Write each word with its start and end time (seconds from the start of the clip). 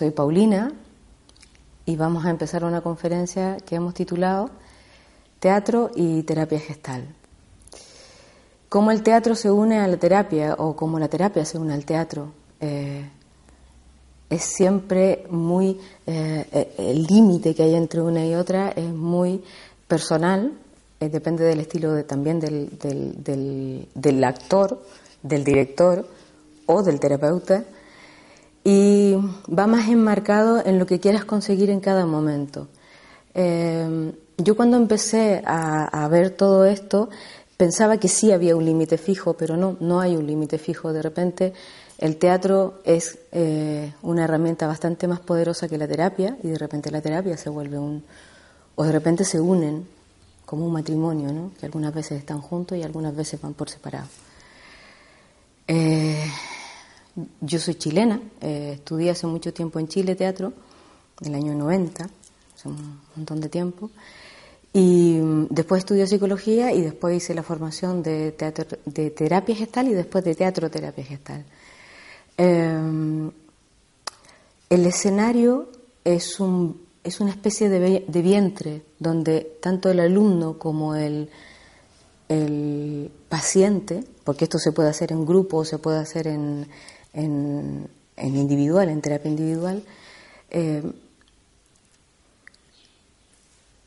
soy 0.00 0.12
Paulina 0.12 0.72
y 1.84 1.94
vamos 1.94 2.24
a 2.24 2.30
empezar 2.30 2.64
una 2.64 2.80
conferencia 2.80 3.58
que 3.58 3.74
hemos 3.74 3.92
titulado 3.92 4.48
Teatro 5.40 5.90
y 5.94 6.22
Terapia 6.22 6.58
Gestal. 6.58 7.14
Cómo 8.70 8.92
el 8.92 9.02
teatro 9.02 9.34
se 9.34 9.50
une 9.50 9.78
a 9.78 9.86
la 9.86 9.98
terapia 9.98 10.54
o 10.56 10.74
cómo 10.74 10.98
la 10.98 11.08
terapia 11.08 11.44
se 11.44 11.58
une 11.58 11.74
al 11.74 11.84
teatro 11.84 12.32
eh, 12.60 13.10
es 14.30 14.42
siempre 14.42 15.26
muy. 15.28 15.78
Eh, 16.06 16.72
el 16.78 17.02
límite 17.02 17.54
que 17.54 17.64
hay 17.64 17.74
entre 17.74 18.00
una 18.00 18.24
y 18.24 18.34
otra 18.34 18.70
es 18.70 18.88
muy 18.88 19.44
personal, 19.86 20.54
depende 20.98 21.44
del 21.44 21.60
estilo 21.60 22.02
también 22.06 22.40
del, 22.40 22.70
del 23.94 24.24
actor, 24.24 24.82
del 25.22 25.44
director 25.44 26.08
o 26.64 26.82
del 26.82 26.98
terapeuta 26.98 27.64
y 28.64 29.14
va 29.46 29.66
más 29.66 29.88
enmarcado 29.88 30.64
en 30.64 30.78
lo 30.78 30.86
que 30.86 31.00
quieras 31.00 31.24
conseguir 31.24 31.70
en 31.70 31.80
cada 31.80 32.06
momento. 32.06 32.68
Eh, 33.34 34.12
yo 34.38 34.56
cuando 34.56 34.76
empecé 34.76 35.42
a, 35.44 36.08
ver 36.08 36.30
todo 36.30 36.64
esto 36.64 37.10
pensaba 37.56 37.98
que 37.98 38.08
sí 38.08 38.32
había 38.32 38.56
un 38.56 38.64
límite 38.64 38.96
fijo, 38.96 39.34
pero 39.34 39.56
no, 39.56 39.76
no 39.80 40.00
hay 40.00 40.16
un 40.16 40.26
límite 40.26 40.58
fijo. 40.58 40.92
De 40.92 41.02
repente 41.02 41.52
el 41.98 42.16
teatro 42.16 42.80
es 42.84 43.18
eh, 43.32 43.92
una 44.02 44.24
herramienta 44.24 44.66
bastante 44.66 45.06
más 45.06 45.20
poderosa 45.20 45.68
que 45.68 45.76
la 45.76 45.86
terapia 45.86 46.36
y 46.42 46.48
de 46.48 46.58
repente 46.58 46.90
la 46.90 47.02
terapia 47.02 47.36
se 47.36 47.50
vuelve 47.50 47.78
un... 47.78 48.02
o 48.76 48.84
de 48.84 48.92
repente 48.92 49.24
se 49.24 49.40
unen 49.40 49.86
como 50.46 50.66
un 50.66 50.72
matrimonio, 50.72 51.32
¿no? 51.32 51.52
que 51.60 51.66
algunas 51.66 51.94
veces 51.94 52.18
están 52.18 52.40
juntos 52.40 52.76
y 52.78 52.82
algunas 52.82 53.14
veces 53.14 53.40
van 53.40 53.54
por 53.54 53.68
separado. 53.68 54.08
Eh, 55.68 56.24
yo 57.40 57.58
soy 57.58 57.74
chilena, 57.74 58.20
eh, 58.40 58.72
estudié 58.74 59.10
hace 59.10 59.26
mucho 59.26 59.52
tiempo 59.52 59.78
en 59.78 59.88
Chile 59.88 60.14
teatro, 60.14 60.52
en 61.20 61.28
el 61.28 61.34
año 61.34 61.54
90, 61.54 62.04
hace 62.04 62.68
un 62.68 63.00
montón 63.16 63.40
de 63.40 63.48
tiempo, 63.48 63.90
y 64.72 65.18
mm, 65.20 65.48
después 65.50 65.80
estudié 65.80 66.06
psicología 66.06 66.72
y 66.72 66.82
después 66.82 67.16
hice 67.16 67.34
la 67.34 67.42
formación 67.42 68.02
de, 68.02 68.32
teatro, 68.32 68.78
de 68.84 69.10
terapia 69.10 69.56
gestal 69.56 69.88
y 69.88 69.94
después 69.94 70.24
de 70.24 70.34
teatro 70.34 70.70
terapia 70.70 71.04
gestal. 71.04 71.44
Em, 72.36 73.30
el 74.68 74.86
escenario 74.86 75.68
es, 76.04 76.38
un, 76.38 76.80
es 77.02 77.20
una 77.20 77.30
especie 77.30 77.68
de, 77.68 78.04
de, 78.06 78.22
vientre 78.22 78.82
donde 78.98 79.58
tanto 79.60 79.90
el 79.90 80.00
alumno 80.00 80.58
como 80.58 80.94
el, 80.94 81.28
el 82.28 83.10
paciente, 83.28 84.04
porque 84.22 84.44
esto 84.44 84.58
se 84.58 84.70
puede 84.72 84.88
hacer 84.88 85.10
en 85.10 85.26
grupo, 85.26 85.64
se 85.64 85.78
puede 85.78 85.98
hacer 85.98 86.28
en, 86.28 86.68
en, 87.12 87.88
individual, 88.16 88.88
en 88.88 89.00
terapia 89.00 89.30
individual, 89.30 89.82
eh, 90.50 90.82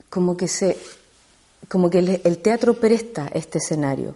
como 0.09 0.37
que 0.37 0.47
se 0.47 0.77
como 1.69 1.89
que 1.89 1.99
el, 1.99 2.37
teatro 2.39 2.75
presta 2.75 3.29
este 3.33 3.57
escenario. 3.57 4.15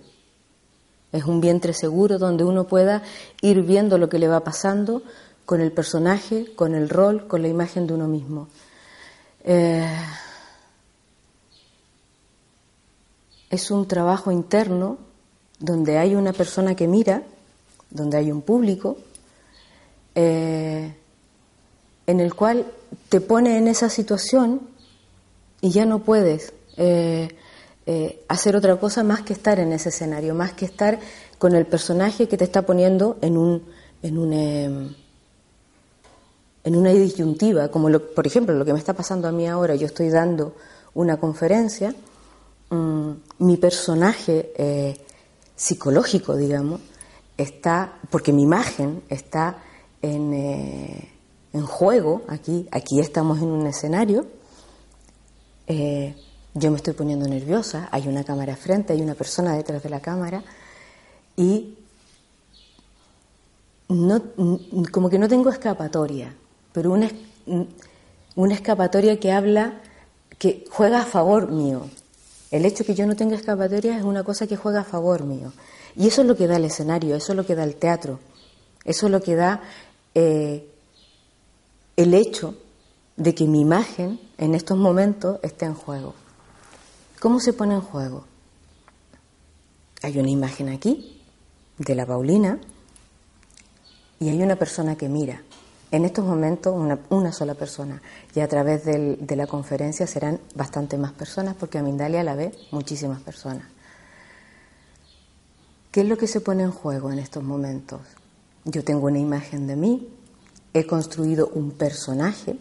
Es 1.11 1.23
un 1.23 1.41
vientre 1.41 1.73
seguro 1.73 2.19
donde 2.19 2.43
uno 2.43 2.67
pueda 2.67 3.01
ir 3.41 3.63
viendo 3.63 3.97
lo 3.97 4.09
que 4.09 4.19
le 4.19 4.27
va 4.27 4.43
pasando 4.43 5.01
con 5.45 5.61
el 5.61 5.71
personaje, 5.71 6.53
con 6.55 6.75
el 6.75 6.89
rol, 6.89 7.27
con 7.27 7.41
la 7.41 7.47
imagen 7.47 7.87
de 7.87 7.93
uno 7.93 8.07
mismo. 8.07 8.49
Eh, 9.43 9.89
es 13.49 13.71
un 13.71 13.87
trabajo 13.87 14.31
interno 14.31 14.97
donde 15.57 15.97
hay 15.97 16.15
una 16.15 16.33
persona 16.33 16.75
que 16.75 16.87
mira 16.87 17.23
donde 17.89 18.17
hay 18.17 18.31
un 18.31 18.41
público, 18.41 18.97
eh, 20.15 20.95
en 22.07 22.19
el 22.19 22.33
cual 22.33 22.65
te 23.09 23.21
pone 23.21 23.57
en 23.57 23.67
esa 23.67 23.89
situación 23.89 24.61
y 25.61 25.69
ya 25.69 25.85
no 25.85 25.99
puedes 25.99 26.53
eh, 26.77 27.29
eh, 27.85 28.23
hacer 28.27 28.55
otra 28.55 28.77
cosa 28.77 29.03
más 29.03 29.21
que 29.21 29.33
estar 29.33 29.59
en 29.59 29.73
ese 29.73 29.89
escenario, 29.89 30.33
más 30.33 30.53
que 30.53 30.65
estar 30.65 30.99
con 31.37 31.55
el 31.55 31.65
personaje 31.65 32.27
que 32.27 32.37
te 32.37 32.45
está 32.45 32.63
poniendo 32.63 33.17
en 33.21 33.37
un 33.37 33.63
en 34.01 34.17
un 34.17 34.33
em, 34.33 34.95
en 36.63 36.75
una 36.75 36.91
disyuntiva, 36.91 37.69
como 37.69 37.89
por 37.99 38.27
ejemplo 38.27 38.55
lo 38.55 38.65
que 38.65 38.73
me 38.73 38.79
está 38.79 38.93
pasando 38.93 39.27
a 39.27 39.31
mí 39.31 39.47
ahora, 39.47 39.75
yo 39.75 39.85
estoy 39.85 40.09
dando 40.09 40.55
una 40.93 41.17
conferencia, 41.17 41.93
mm, 42.69 43.11
mi 43.39 43.57
personaje 43.57 44.99
psicológico, 45.55 46.35
digamos, 46.35 46.81
está, 47.37 47.99
porque 48.09 48.33
mi 48.33 48.43
imagen 48.43 49.03
está 49.09 49.57
en, 50.01 50.33
eh, 50.33 51.09
en 51.53 51.65
juego, 51.65 52.23
aquí, 52.27 52.67
aquí 52.71 52.99
estamos 52.99 53.39
en 53.39 53.47
un 53.47 53.67
escenario, 53.67 54.27
eh, 55.67 56.15
yo 56.53 56.71
me 56.71 56.77
estoy 56.77 56.93
poniendo 56.93 57.27
nerviosa, 57.27 57.87
hay 57.91 58.07
una 58.07 58.23
cámara 58.23 58.55
frente, 58.55 58.93
hay 58.93 59.01
una 59.01 59.13
persona 59.13 59.55
detrás 59.55 59.83
de 59.83 59.89
la 59.89 59.99
cámara 59.99 60.43
y 61.35 61.77
no, 63.89 64.21
como 64.91 65.09
que 65.09 65.19
no 65.19 65.27
tengo 65.27 65.49
escapatoria, 65.49 66.33
pero 66.73 66.91
una, 66.91 67.09
una 68.35 68.53
escapatoria 68.53 69.19
que 69.19 69.31
habla, 69.31 69.81
que 70.37 70.65
juega 70.69 71.01
a 71.01 71.05
favor 71.05 71.51
mío. 71.51 71.87
El 72.49 72.65
hecho 72.65 72.85
que 72.85 72.95
yo 72.95 73.05
no 73.05 73.15
tenga 73.15 73.35
escapatoria 73.35 73.97
es 73.97 74.03
una 74.03 74.23
cosa 74.23 74.47
que 74.47 74.55
juega 74.55 74.81
a 74.81 74.83
favor 74.83 75.23
mío. 75.23 75.53
Y 75.97 76.07
eso 76.07 76.21
es 76.21 76.27
lo 76.27 76.37
que 76.37 76.45
da 76.45 76.57
el 76.57 76.65
escenario, 76.65 77.15
eso 77.15 77.31
es 77.31 77.35
lo 77.35 77.45
que 77.45 77.55
da 77.55 77.63
el 77.63 77.75
teatro, 77.75 78.19
eso 78.85 79.07
es 79.07 79.11
lo 79.11 79.19
que 79.19 79.35
da 79.35 79.63
eh, 80.13 80.69
el 81.95 82.13
hecho 82.13 82.55
de 83.15 83.33
que 83.33 83.45
mi 83.45 83.61
imagen 83.61 84.19
en 84.37 84.53
estos 84.53 84.77
momentos 84.77 85.39
esté 85.41 85.65
en 85.65 85.73
juego. 85.73 86.13
¿Cómo 87.19 87.39
se 87.39 87.51
pone 87.51 87.73
en 87.73 87.81
juego? 87.81 88.25
Hay 90.03 90.19
una 90.19 90.29
imagen 90.29 90.69
aquí 90.69 91.19
de 91.79 91.95
la 91.95 92.05
Paulina 92.05 92.59
y 94.19 94.29
hay 94.29 94.43
una 94.43 94.55
persona 94.55 94.95
que 94.95 95.09
mira. 95.09 95.41
En 95.89 96.05
estos 96.05 96.25
momentos 96.25 96.75
una, 97.09 97.31
sola 97.31 97.55
persona 97.55 98.03
y 98.35 98.41
a 98.41 98.47
través 98.47 98.85
de 98.85 99.35
la 99.35 99.47
conferencia 99.47 100.05
serán 100.05 100.39
bastante 100.53 100.97
más 100.97 101.13
personas 101.13 101.55
porque 101.55 101.79
a 101.79 101.81
Mindalia 101.81 102.23
la 102.23 102.35
ve 102.35 102.51
muchísimas 102.71 103.21
personas. 103.21 103.76
¿Qué 105.97 106.01
es 106.01 106.07
lo 106.07 106.15
que 106.15 106.27
se 106.27 106.41
pone 106.41 106.61
en 106.61 106.69
juego 106.69 107.11
en 107.11 107.17
estos 107.17 107.43
momentos? 107.43 108.01
Yo 108.65 108.83
tengo 108.83 109.07
una 109.07 109.17
imagen 109.17 109.65
de 109.65 109.75
mí, 109.75 110.07
he 110.71 110.85
construido 110.85 111.47
un 111.47 111.71
personaje 111.71 112.55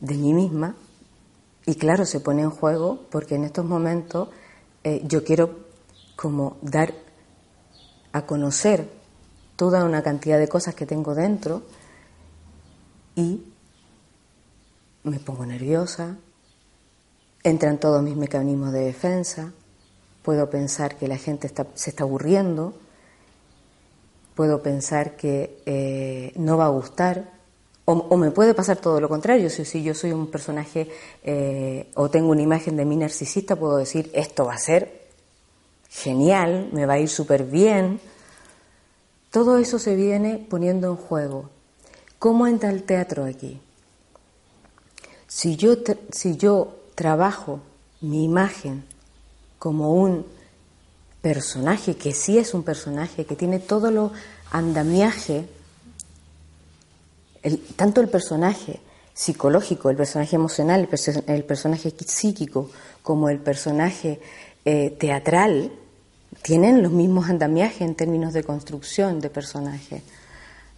de 0.00 0.14
mí 0.14 0.32
misma 0.32 0.76
y 1.66 1.74
claro, 1.74 2.06
se 2.06 2.20
pone 2.20 2.40
en 2.40 2.48
juego 2.48 3.04
porque 3.10 3.34
en 3.34 3.44
estos 3.44 3.66
momentos 3.66 4.30
eh, 4.82 5.02
yo 5.04 5.24
quiero 5.24 5.58
como 6.16 6.56
dar 6.62 6.94
a 8.12 8.24
conocer 8.24 8.88
toda 9.54 9.84
una 9.84 10.02
cantidad 10.02 10.38
de 10.38 10.48
cosas 10.48 10.74
que 10.74 10.86
tengo 10.86 11.14
dentro 11.14 11.64
y 13.14 13.44
me 15.02 15.18
pongo 15.18 15.44
nerviosa, 15.44 16.16
entran 17.42 17.78
todos 17.78 18.02
mis 18.02 18.16
mecanismos 18.16 18.72
de 18.72 18.86
defensa, 18.86 19.52
puedo 20.24 20.48
pensar 20.48 20.96
que 20.96 21.06
la 21.06 21.18
gente 21.18 21.50
se 21.74 21.90
está 21.90 22.02
aburriendo, 22.02 22.72
puedo 24.34 24.62
pensar 24.62 25.16
que 25.16 25.60
eh, 25.66 26.32
no 26.36 26.56
va 26.56 26.64
a 26.64 26.70
gustar, 26.70 27.30
o, 27.84 28.16
me 28.16 28.30
puede 28.30 28.54
pasar 28.54 28.78
todo 28.78 28.98
lo 28.98 29.10
contrario, 29.10 29.50
si, 29.50 29.82
yo 29.82 29.92
soy 29.92 30.12
un 30.12 30.28
personaje 30.28 30.88
eh, 31.22 31.90
o 31.94 32.08
tengo 32.08 32.30
una 32.30 32.40
imagen 32.40 32.76
de 32.76 32.86
mí 32.86 32.96
narcisista, 32.96 33.54
puedo 33.54 33.76
decir, 33.76 34.10
esto 34.14 34.46
va 34.46 34.54
a 34.54 34.58
ser 34.58 35.04
genial, 35.90 36.70
me 36.72 36.86
va 36.86 36.94
a 36.94 36.98
ir 36.98 37.10
súper 37.10 37.44
bien. 37.44 38.00
Todo 39.30 39.58
eso 39.58 39.78
se 39.78 39.94
viene 39.94 40.38
poniendo 40.48 40.88
en 40.88 40.96
juego. 40.96 41.50
¿Cómo 42.18 42.46
entra 42.46 42.70
el 42.70 42.84
teatro 42.84 43.24
aquí? 43.24 43.60
Si 45.26 45.56
yo, 45.56 45.74
si 46.10 46.38
yo 46.38 46.78
trabajo 46.94 47.60
mi 48.00 48.24
imagen 48.24 48.84
como 49.58 49.94
un 49.94 50.26
personaje, 51.22 51.96
que 51.96 52.12
sí 52.12 52.38
es 52.38 52.54
un 52.54 52.62
personaje, 52.62 53.24
que 53.24 53.36
tiene 53.36 53.58
todo 53.58 53.90
lo 53.90 54.12
andamiaje, 54.50 55.46
tanto 57.76 58.00
el 58.00 58.08
personaje 58.08 58.80
psicológico, 59.14 59.90
el 59.90 59.96
personaje 59.96 60.36
emocional, 60.36 60.88
el, 61.26 61.44
personaje 61.44 61.94
psíquico, 62.06 62.70
como 63.02 63.28
el 63.28 63.38
personaje 63.38 64.20
eh, 64.64 64.90
teatral, 64.90 65.70
tienen 66.42 66.82
los 66.82 66.92
mismos 66.92 67.30
andamiajes 67.30 67.82
en 67.82 67.94
términos 67.94 68.32
de 68.32 68.42
construcción 68.42 69.20
de 69.20 69.30
personaje. 69.30 70.02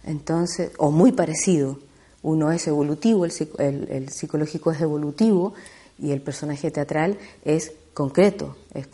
Entonces, 0.05 0.71
o 0.77 0.91
muy 0.91 1.11
parecido. 1.11 1.79
Uno 2.23 2.51
es 2.51 2.67
evolutivo, 2.67 3.25
el, 3.25 4.09
psicológico 4.09 4.71
es 4.71 4.81
evolutivo 4.81 5.53
y 5.99 6.11
el 6.11 6.21
personaje 6.21 6.71
teatral 6.71 7.17
es 7.45 7.71
concreto, 7.97 8.55
es 8.75 8.87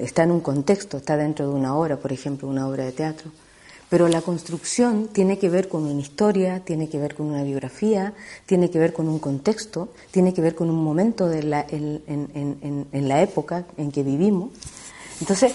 está 0.00 0.22
en 0.22 0.30
un 0.30 0.40
contexto, 0.40 0.98
está 0.98 1.16
dentro 1.16 1.48
de 1.48 1.52
una 1.52 1.74
obra, 1.74 1.96
por 1.96 2.12
ejemplo, 2.12 2.46
una 2.46 2.68
obra 2.68 2.84
de 2.84 2.92
teatro. 2.92 3.32
Pero 3.90 4.06
la 4.06 4.22
construcción 4.22 5.08
tiene 5.08 5.36
que 5.36 5.48
ver 5.48 5.68
con 5.68 5.82
una 5.82 6.00
historia, 6.00 6.60
tiene 6.60 6.88
que 6.88 7.00
ver 7.00 7.16
con 7.16 7.26
una 7.26 7.42
biografía, 7.42 8.14
tiene 8.46 8.70
que 8.70 8.78
ver 8.78 8.92
con 8.92 9.08
un 9.08 9.18
contexto, 9.18 9.88
tiene 10.12 10.32
que 10.32 10.42
ver 10.42 10.54
con 10.54 10.70
un 10.70 10.80
momento 10.82 11.28
de 11.28 11.42
la, 11.42 11.66
en, 11.68 12.86
la 12.92 13.20
época 13.20 13.64
en 13.76 13.90
que 13.90 14.04
vivimos. 14.04 14.50
Entonces, 15.20 15.52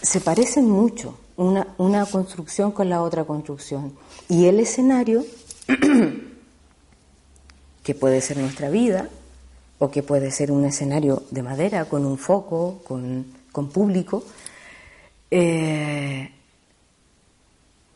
se 0.00 0.22
parecen 0.22 0.70
mucho 0.70 1.18
una, 1.36 1.74
una 1.76 2.06
construcción 2.06 2.72
con 2.72 2.88
la 2.88 3.02
otra 3.02 3.24
construcción. 3.24 3.92
Y 4.30 4.46
el 4.46 4.58
escenario, 4.58 5.22
que 7.82 7.94
puede 7.94 8.22
ser 8.22 8.38
nuestra 8.38 8.70
vida, 8.70 9.10
o 9.82 9.90
que 9.90 10.04
puede 10.04 10.30
ser 10.30 10.52
un 10.54 10.64
escenario 10.64 11.24
de 11.32 11.42
madera 11.42 11.86
con 11.86 12.06
un 12.06 12.16
foco, 12.16 12.82
con, 12.86 13.26
con 13.50 13.68
público, 13.68 14.22
eh, 15.28 16.30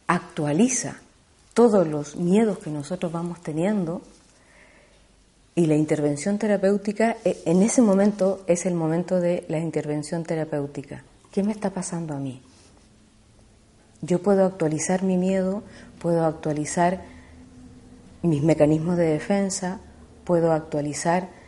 actualiza 0.08 0.98
todos 1.54 1.86
los 1.86 2.16
miedos 2.16 2.58
que 2.58 2.70
nosotros 2.70 3.12
vamos 3.12 3.40
teniendo 3.40 4.02
y 5.54 5.66
la 5.66 5.76
intervención 5.76 6.38
terapéutica 6.38 7.18
eh, 7.24 7.40
en 7.46 7.62
ese 7.62 7.82
momento 7.82 8.42
es 8.48 8.66
el 8.66 8.74
momento 8.74 9.20
de 9.20 9.44
la 9.48 9.58
intervención 9.58 10.24
terapéutica. 10.24 11.04
¿Qué 11.30 11.44
me 11.44 11.52
está 11.52 11.70
pasando 11.70 12.14
a 12.14 12.18
mí? 12.18 12.42
Yo 14.02 14.20
puedo 14.20 14.44
actualizar 14.44 15.04
mi 15.04 15.16
miedo, 15.16 15.62
puedo 16.00 16.26
actualizar 16.26 17.04
mis 18.22 18.42
mecanismos 18.42 18.96
de 18.96 19.04
defensa, 19.04 19.78
puedo 20.24 20.50
actualizar... 20.50 21.46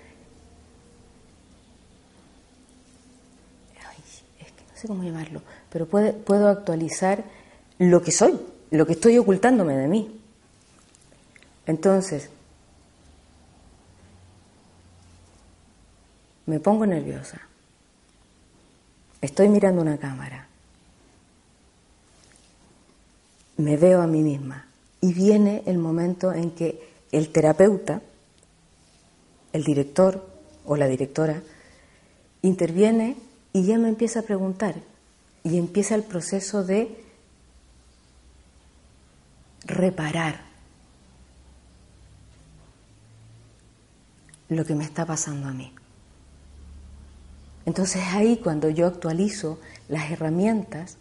es 4.40 4.52
que 4.52 4.64
no 4.64 4.67
sé 4.78 4.86
cómo 4.86 5.02
llamarlo, 5.02 5.42
pero 5.70 5.86
puedo 5.86 6.48
actualizar 6.48 7.24
lo 7.78 8.02
que 8.02 8.12
soy, 8.12 8.38
lo 8.70 8.86
que 8.86 8.92
estoy 8.92 9.18
ocultándome 9.18 9.76
de 9.76 9.88
mí. 9.88 10.20
Entonces, 11.66 12.30
me 16.46 16.60
pongo 16.60 16.86
nerviosa, 16.86 17.40
estoy 19.20 19.48
mirando 19.48 19.82
una 19.82 19.98
cámara, 19.98 20.46
me 23.56 23.76
veo 23.76 24.00
a 24.00 24.06
mí 24.06 24.22
misma. 24.22 24.66
Y 25.00 25.12
viene 25.12 25.62
el 25.66 25.78
momento 25.78 26.32
en 26.32 26.50
que 26.50 26.88
el 27.12 27.28
terapeuta, 27.30 28.02
el 29.52 29.62
director 29.62 30.28
o 30.64 30.76
la 30.76 30.86
directora, 30.86 31.40
interviene 32.42 33.16
y 33.58 33.64
ya 33.64 33.76
me 33.76 33.88
empieza 33.88 34.20
a 34.20 34.22
preguntar 34.22 34.76
y 35.42 35.58
empieza 35.58 35.96
el 35.96 36.04
proceso 36.04 36.62
de 36.62 36.96
reparar 39.64 40.42
lo 44.48 44.64
que 44.64 44.76
me 44.76 44.84
está 44.84 45.04
pasando 45.04 45.48
a 45.48 45.52
mí. 45.52 45.72
Entonces 47.66 48.00
ahí 48.12 48.36
cuando 48.36 48.70
yo 48.70 48.86
actualizo 48.86 49.58
las 49.88 50.08
herramientas, 50.12 50.96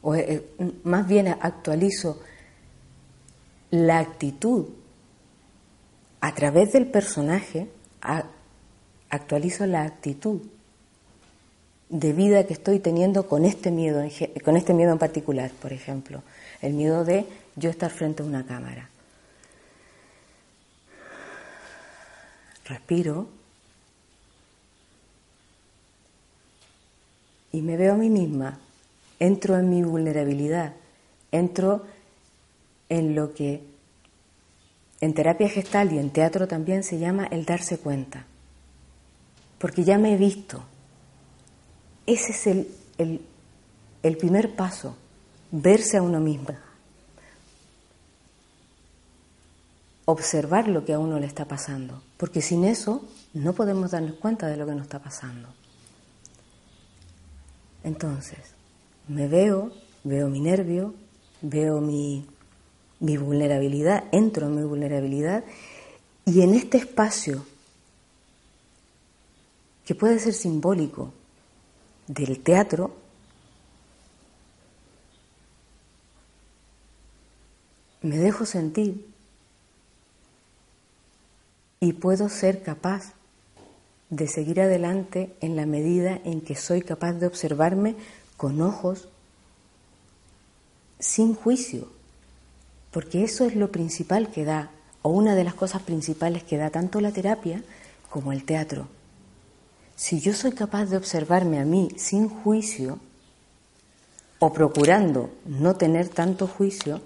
o 0.00 0.14
eh, 0.14 0.48
más 0.84 1.06
bien 1.06 1.28
actualizo 1.28 2.22
la 3.70 3.98
actitud 3.98 4.64
a 6.22 6.34
través 6.34 6.72
del 6.72 6.86
personaje, 6.86 7.68
actualizo 9.10 9.66
la 9.66 9.82
actitud 9.82 10.40
de 11.92 12.14
vida 12.14 12.46
que 12.46 12.54
estoy 12.54 12.78
teniendo 12.78 13.28
con 13.28 13.44
este 13.44 13.70
miedo, 13.70 14.02
con 14.42 14.56
este 14.56 14.72
miedo 14.72 14.92
en 14.92 14.98
particular, 14.98 15.50
por 15.60 15.74
ejemplo, 15.74 16.22
el 16.62 16.72
miedo 16.72 17.04
de 17.04 17.26
yo 17.54 17.68
estar 17.68 17.90
frente 17.90 18.22
a 18.22 18.26
una 18.26 18.46
cámara. 18.46 18.88
Respiro 22.64 23.28
y 27.52 27.60
me 27.60 27.76
veo 27.76 27.92
a 27.92 27.98
mí 27.98 28.08
misma, 28.08 28.58
entro 29.18 29.58
en 29.58 29.68
mi 29.68 29.82
vulnerabilidad, 29.82 30.72
entro 31.30 31.84
en 32.88 33.14
lo 33.14 33.34
que 33.34 33.60
en 35.02 35.12
terapia 35.12 35.50
gestal 35.50 35.92
y 35.92 35.98
en 35.98 36.08
teatro 36.08 36.48
también 36.48 36.84
se 36.84 36.98
llama 36.98 37.26
el 37.26 37.44
darse 37.44 37.76
cuenta, 37.76 38.24
porque 39.58 39.84
ya 39.84 39.98
me 39.98 40.14
he 40.14 40.16
visto. 40.16 40.71
Ese 42.06 42.32
es 42.32 42.46
el, 42.98 43.20
el, 44.02 44.16
primer 44.16 44.54
paso, 44.54 44.96
verse 45.50 45.96
a 45.96 46.02
uno 46.02 46.20
misma. 46.20 46.58
observar 50.04 50.66
lo 50.66 50.84
que 50.84 50.92
a 50.92 50.98
uno 50.98 51.20
le 51.20 51.26
está 51.26 51.44
pasando, 51.44 52.02
porque 52.16 52.42
sin 52.42 52.64
eso 52.64 53.08
no 53.34 53.52
podemos 53.52 53.92
darnos 53.92 54.16
cuenta 54.16 54.48
de 54.48 54.56
lo 54.56 54.66
que 54.66 54.72
nos 54.72 54.82
está 54.82 54.98
pasando. 54.98 55.48
Entonces, 57.84 58.38
me 59.08 59.28
veo, 59.28 59.72
veo 60.02 60.28
mi 60.28 60.40
nervio, 60.40 60.92
veo 61.40 61.80
mi, 61.80 62.26
mi 63.00 63.16
vulnerabilidad, 63.16 64.04
entro 64.12 64.48
en 64.48 64.56
mi 64.56 64.64
vulnerabilidad 64.64 65.44
y 66.24 66.42
en 66.42 66.54
este 66.54 66.78
espacio, 66.78 67.46
que 69.84 69.94
puede 69.94 70.18
ser 70.18 70.34
simbólico 70.34 71.12
del 72.06 72.40
teatro, 72.40 72.96
me 78.02 78.18
dejo 78.18 78.44
sentir 78.44 79.06
y 81.80 81.92
puedo 81.94 82.28
ser 82.28 82.62
capaz 82.62 83.14
de 84.10 84.28
seguir 84.28 84.60
adelante 84.60 85.34
en 85.40 85.56
la 85.56 85.66
medida 85.66 86.20
en 86.24 86.40
que 86.42 86.54
soy 86.54 86.82
capaz 86.82 87.14
de 87.14 87.26
observarme 87.26 87.96
con 88.36 88.60
ojos 88.60 89.08
sin 90.98 91.34
juicio, 91.34 91.88
porque 92.90 93.24
eso 93.24 93.46
es 93.46 93.56
lo 93.56 93.72
principal 93.72 94.30
que 94.30 94.44
da, 94.44 94.70
o 95.02 95.10
una 95.10 95.34
de 95.34 95.44
las 95.44 95.54
cosas 95.54 95.82
principales 95.82 96.44
que 96.44 96.56
da 96.56 96.70
tanto 96.70 97.00
la 97.00 97.10
terapia 97.10 97.62
como 98.10 98.32
el 98.32 98.44
teatro. 98.44 98.86
Si 99.96 100.20
yo 100.20 100.32
soy 100.32 100.52
capaz 100.52 100.86
de 100.86 100.96
observarme 100.96 101.60
a 101.60 101.64
mí 101.64 101.88
sin 101.96 102.28
juicio, 102.28 102.98
o 104.38 104.52
procurando 104.52 105.30
no 105.46 105.76
tener 105.76 106.08
tanto 106.08 106.48
juicio, 106.48 107.00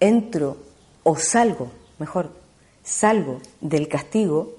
entro 0.00 0.58
o 1.02 1.16
salgo, 1.16 1.70
mejor, 1.98 2.30
salgo 2.82 3.40
del 3.62 3.88
castigo 3.88 4.52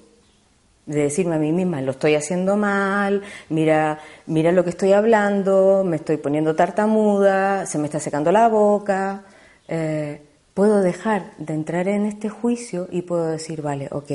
de 0.86 1.02
decirme 1.02 1.36
a 1.36 1.38
mí 1.38 1.52
misma, 1.52 1.80
lo 1.82 1.92
estoy 1.92 2.14
haciendo 2.16 2.56
mal, 2.56 3.22
mira, 3.48 4.00
mira 4.26 4.50
lo 4.50 4.64
que 4.64 4.70
estoy 4.70 4.92
hablando, 4.92 5.84
me 5.84 5.96
estoy 5.96 6.16
poniendo 6.16 6.54
tartamuda, 6.54 7.66
se 7.66 7.78
me 7.78 7.86
está 7.86 8.00
secando 8.00 8.32
la 8.32 8.48
boca. 8.48 9.24
Eh, 9.68 10.20
puedo 10.56 10.80
dejar 10.80 11.36
de 11.36 11.52
entrar 11.52 11.86
en 11.86 12.06
este 12.06 12.30
juicio 12.30 12.88
y 12.90 13.02
puedo 13.02 13.26
decir, 13.26 13.60
vale, 13.60 13.88
ok, 13.92 14.10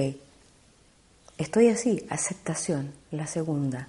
estoy 1.38 1.68
así, 1.68 2.04
aceptación, 2.10 2.94
la 3.12 3.28
segunda. 3.28 3.88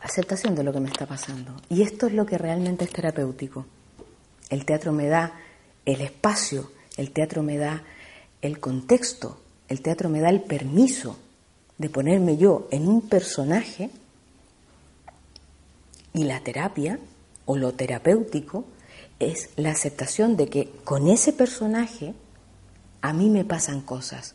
Aceptación 0.00 0.54
de 0.54 0.62
lo 0.62 0.72
que 0.72 0.80
me 0.80 0.88
está 0.88 1.04
pasando. 1.04 1.52
Y 1.68 1.82
esto 1.82 2.06
es 2.06 2.14
lo 2.14 2.24
que 2.24 2.38
realmente 2.38 2.86
es 2.86 2.90
terapéutico. 2.90 3.66
El 4.48 4.64
teatro 4.64 4.90
me 4.90 5.06
da 5.06 5.38
el 5.84 6.00
espacio, 6.00 6.72
el 6.96 7.10
teatro 7.10 7.42
me 7.42 7.58
da 7.58 7.82
el 8.40 8.58
contexto, 8.58 9.38
el 9.68 9.82
teatro 9.82 10.08
me 10.08 10.22
da 10.22 10.30
el 10.30 10.40
permiso 10.40 11.18
de 11.76 11.90
ponerme 11.90 12.38
yo 12.38 12.68
en 12.70 12.88
un 12.88 13.06
personaje 13.06 13.90
y 16.14 16.24
la 16.24 16.40
terapia 16.40 16.98
o 17.44 17.58
lo 17.58 17.74
terapéutico 17.74 18.64
es 19.20 19.50
la 19.56 19.70
aceptación 19.70 20.36
de 20.36 20.48
que 20.48 20.70
con 20.84 21.08
ese 21.08 21.32
personaje 21.32 22.14
a 23.00 23.12
mí 23.12 23.30
me 23.30 23.44
pasan 23.44 23.80
cosas. 23.80 24.34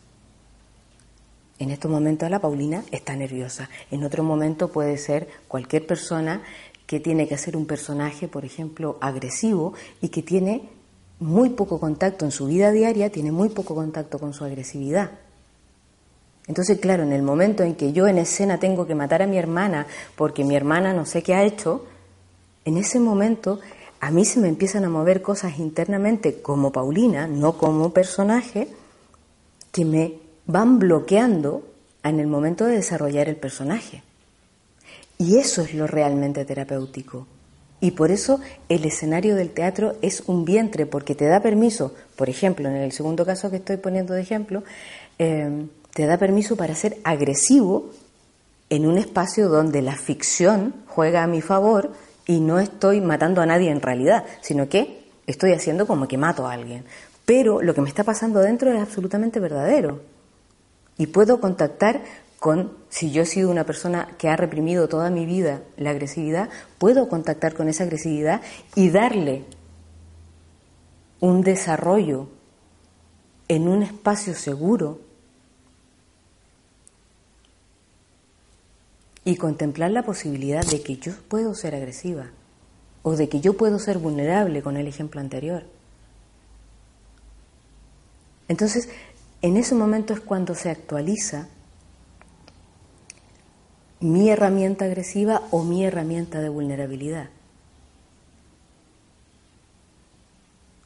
En 1.60 1.72
estos 1.72 1.90
momentos 1.90 2.30
la 2.30 2.40
Paulina 2.40 2.84
está 2.92 3.16
nerviosa, 3.16 3.70
en 3.92 4.04
otro 4.04 4.24
momento 4.24 4.70
puede 4.70 4.98
ser 4.98 5.28
cualquier 5.48 5.86
persona 5.86 6.42
que 6.88 7.00
tiene 7.00 7.28
que 7.28 7.36
hacer 7.36 7.56
un 7.56 7.66
personaje, 7.66 8.28
por 8.28 8.44
ejemplo, 8.44 8.98
agresivo 9.00 9.74
y 10.02 10.10
que 10.10 10.22
tiene 10.22 10.70
muy 11.20 11.50
poco 11.50 11.80
contacto 11.80 12.26
en 12.26 12.32
su 12.32 12.48
vida 12.48 12.72
diaria, 12.72 13.12
tiene 13.12 13.32
muy 13.32 13.50
poco 13.50 13.76
contacto 13.76 14.20
con 14.20 14.34
su 14.34 14.44
agresividad. 14.44 15.12
Entonces, 16.48 16.80
claro, 16.80 17.04
en 17.04 17.14
el 17.14 17.22
momento 17.22 17.64
en 17.64 17.76
que 17.76 17.94
yo 17.94 18.08
en 18.08 18.18
escena 18.18 18.60
tengo 18.60 18.86
que 18.86 18.96
matar 18.96 19.22
a 19.22 19.28
mi 19.28 19.38
hermana 19.38 19.88
porque 20.18 20.44
mi 20.44 20.56
hermana 20.56 20.94
no 20.94 21.06
sé 21.06 21.24
qué 21.24 21.34
ha 21.34 21.44
hecho, 21.44 21.86
en 22.66 22.78
ese 22.78 23.00
momento 23.00 23.60
a 24.04 24.12
mí 24.12 24.26
se 24.26 24.42
me 24.42 24.50
empiezan 24.50 24.84
a 24.84 24.90
mover 24.90 25.22
cosas 25.22 25.60
internamente 25.60 26.42
como 26.42 26.74
Paulina, 26.74 27.26
no 27.26 27.58
como 27.58 27.94
personaje, 27.94 28.68
que 29.72 29.86
me 29.86 30.16
van 30.46 30.78
bloqueando 30.78 31.66
en 32.04 32.20
el 32.20 32.28
momento 32.28 32.66
de 32.66 32.76
desarrollar 32.76 33.30
el 33.30 33.38
personaje. 33.38 34.04
Y 35.18 35.38
eso 35.38 35.62
es 35.62 35.74
lo 35.74 35.88
realmente 35.88 36.44
terapéutico. 36.44 37.28
Y 37.80 37.92
por 37.92 38.12
eso 38.12 38.42
el 38.68 38.84
escenario 38.84 39.38
del 39.38 39.52
teatro 39.52 39.96
es 40.02 40.24
un 40.28 40.44
vientre, 40.44 40.86
porque 40.86 41.16
te 41.16 41.28
da 41.28 41.40
permiso, 41.40 41.94
por 42.18 42.28
ejemplo, 42.28 42.68
en 42.68 42.76
el 42.76 42.92
segundo 42.92 43.26
caso 43.26 43.50
que 43.50 43.56
estoy 43.56 43.78
poniendo 43.78 44.14
de 44.14 44.22
ejemplo, 44.22 44.64
eh, 45.18 45.66
te 45.94 46.06
da 46.08 46.18
permiso 46.18 46.58
para 46.58 46.76
ser 46.76 46.98
agresivo 47.06 47.92
en 48.70 48.86
un 48.86 48.98
espacio 48.98 49.48
donde 49.48 49.82
la 49.82 49.96
ficción 49.96 50.74
juega 50.88 51.24
a 51.24 51.28
mi 51.28 51.40
favor 51.40 51.94
y 52.26 52.40
no 52.40 52.60
estoy 52.60 53.02
matando 53.02 53.42
a 53.42 53.46
nadie 53.46 53.70
en 53.70 53.82
realidad, 53.82 54.26
sino 54.42 54.70
que 54.70 55.10
estoy 55.28 55.54
haciendo 55.54 55.88
como 55.88 56.08
que 56.08 56.18
mato 56.18 56.48
a 56.48 56.54
alguien. 56.54 56.86
Pero 57.26 57.62
lo 57.62 57.74
que 57.74 57.82
me 57.82 57.90
está 57.90 58.04
pasando 58.04 58.40
dentro 58.40 58.72
es 58.72 58.82
absolutamente 58.82 59.40
verdadero. 59.40 60.02
Y 60.98 61.08
puedo 61.08 61.40
contactar 61.40 62.02
con, 62.40 62.74
si 62.90 63.12
yo 63.12 63.22
he 63.22 63.26
sido 63.26 63.50
una 63.50 63.64
persona 63.64 64.10
que 64.18 64.28
ha 64.28 64.36
reprimido 64.36 64.90
toda 64.90 65.10
mi 65.10 65.26
vida 65.26 65.62
la 65.78 65.92
agresividad, 65.92 66.50
puedo 66.78 67.08
contactar 67.08 67.54
con 67.54 67.70
esa 67.70 67.86
agresividad 67.86 68.42
y 68.76 68.90
darle 68.90 69.46
un 71.20 71.42
desarrollo 71.42 72.28
en 73.48 73.68
un 73.70 73.84
espacio 73.84 74.34
seguro 74.34 75.00
y 79.26 79.38
contemplar 79.38 79.92
la 79.92 80.04
posibilidad 80.04 80.66
de 80.66 80.82
que 80.82 80.98
yo 80.98 81.14
puedo 81.28 81.56
ser 81.56 81.76
agresiva 81.76 82.32
o 83.04 83.16
de 83.16 83.30
que 83.30 83.42
yo 83.42 83.56
puedo 83.56 83.80
ser 83.80 83.98
vulnerable 83.98 84.62
con 84.62 84.78
el 84.78 84.88
ejemplo 84.88 85.22
anterior. 85.22 85.64
Entonces, 88.48 88.90
en 89.42 89.58
ese 89.58 89.76
momento 89.76 90.14
es 90.14 90.20
cuando 90.20 90.56
se 90.56 90.70
actualiza 90.70 91.48
mi 94.00 94.30
herramienta 94.30 94.86
agresiva 94.86 95.44
o 95.52 95.64
mi 95.64 95.86
herramienta 95.86 96.42
de 96.42 96.50
vulnerabilidad. 96.50 97.30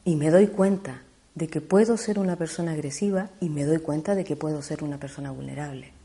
Y 0.06 0.16
me 0.16 0.30
doy 0.30 0.48
cuenta 0.48 1.02
de 1.34 1.48
que 1.48 1.62
puedo 1.62 1.98
ser 1.98 2.20
una 2.20 2.36
persona 2.36 2.72
agresiva 2.74 3.30
y 3.40 3.50
me 3.50 3.64
doy 3.64 3.80
cuenta 3.80 4.16
de 4.16 4.24
que 4.24 4.36
puedo 4.36 4.62
ser 4.62 4.84
una 4.84 5.00
persona 5.00 5.32
vulnerable. 5.32 5.97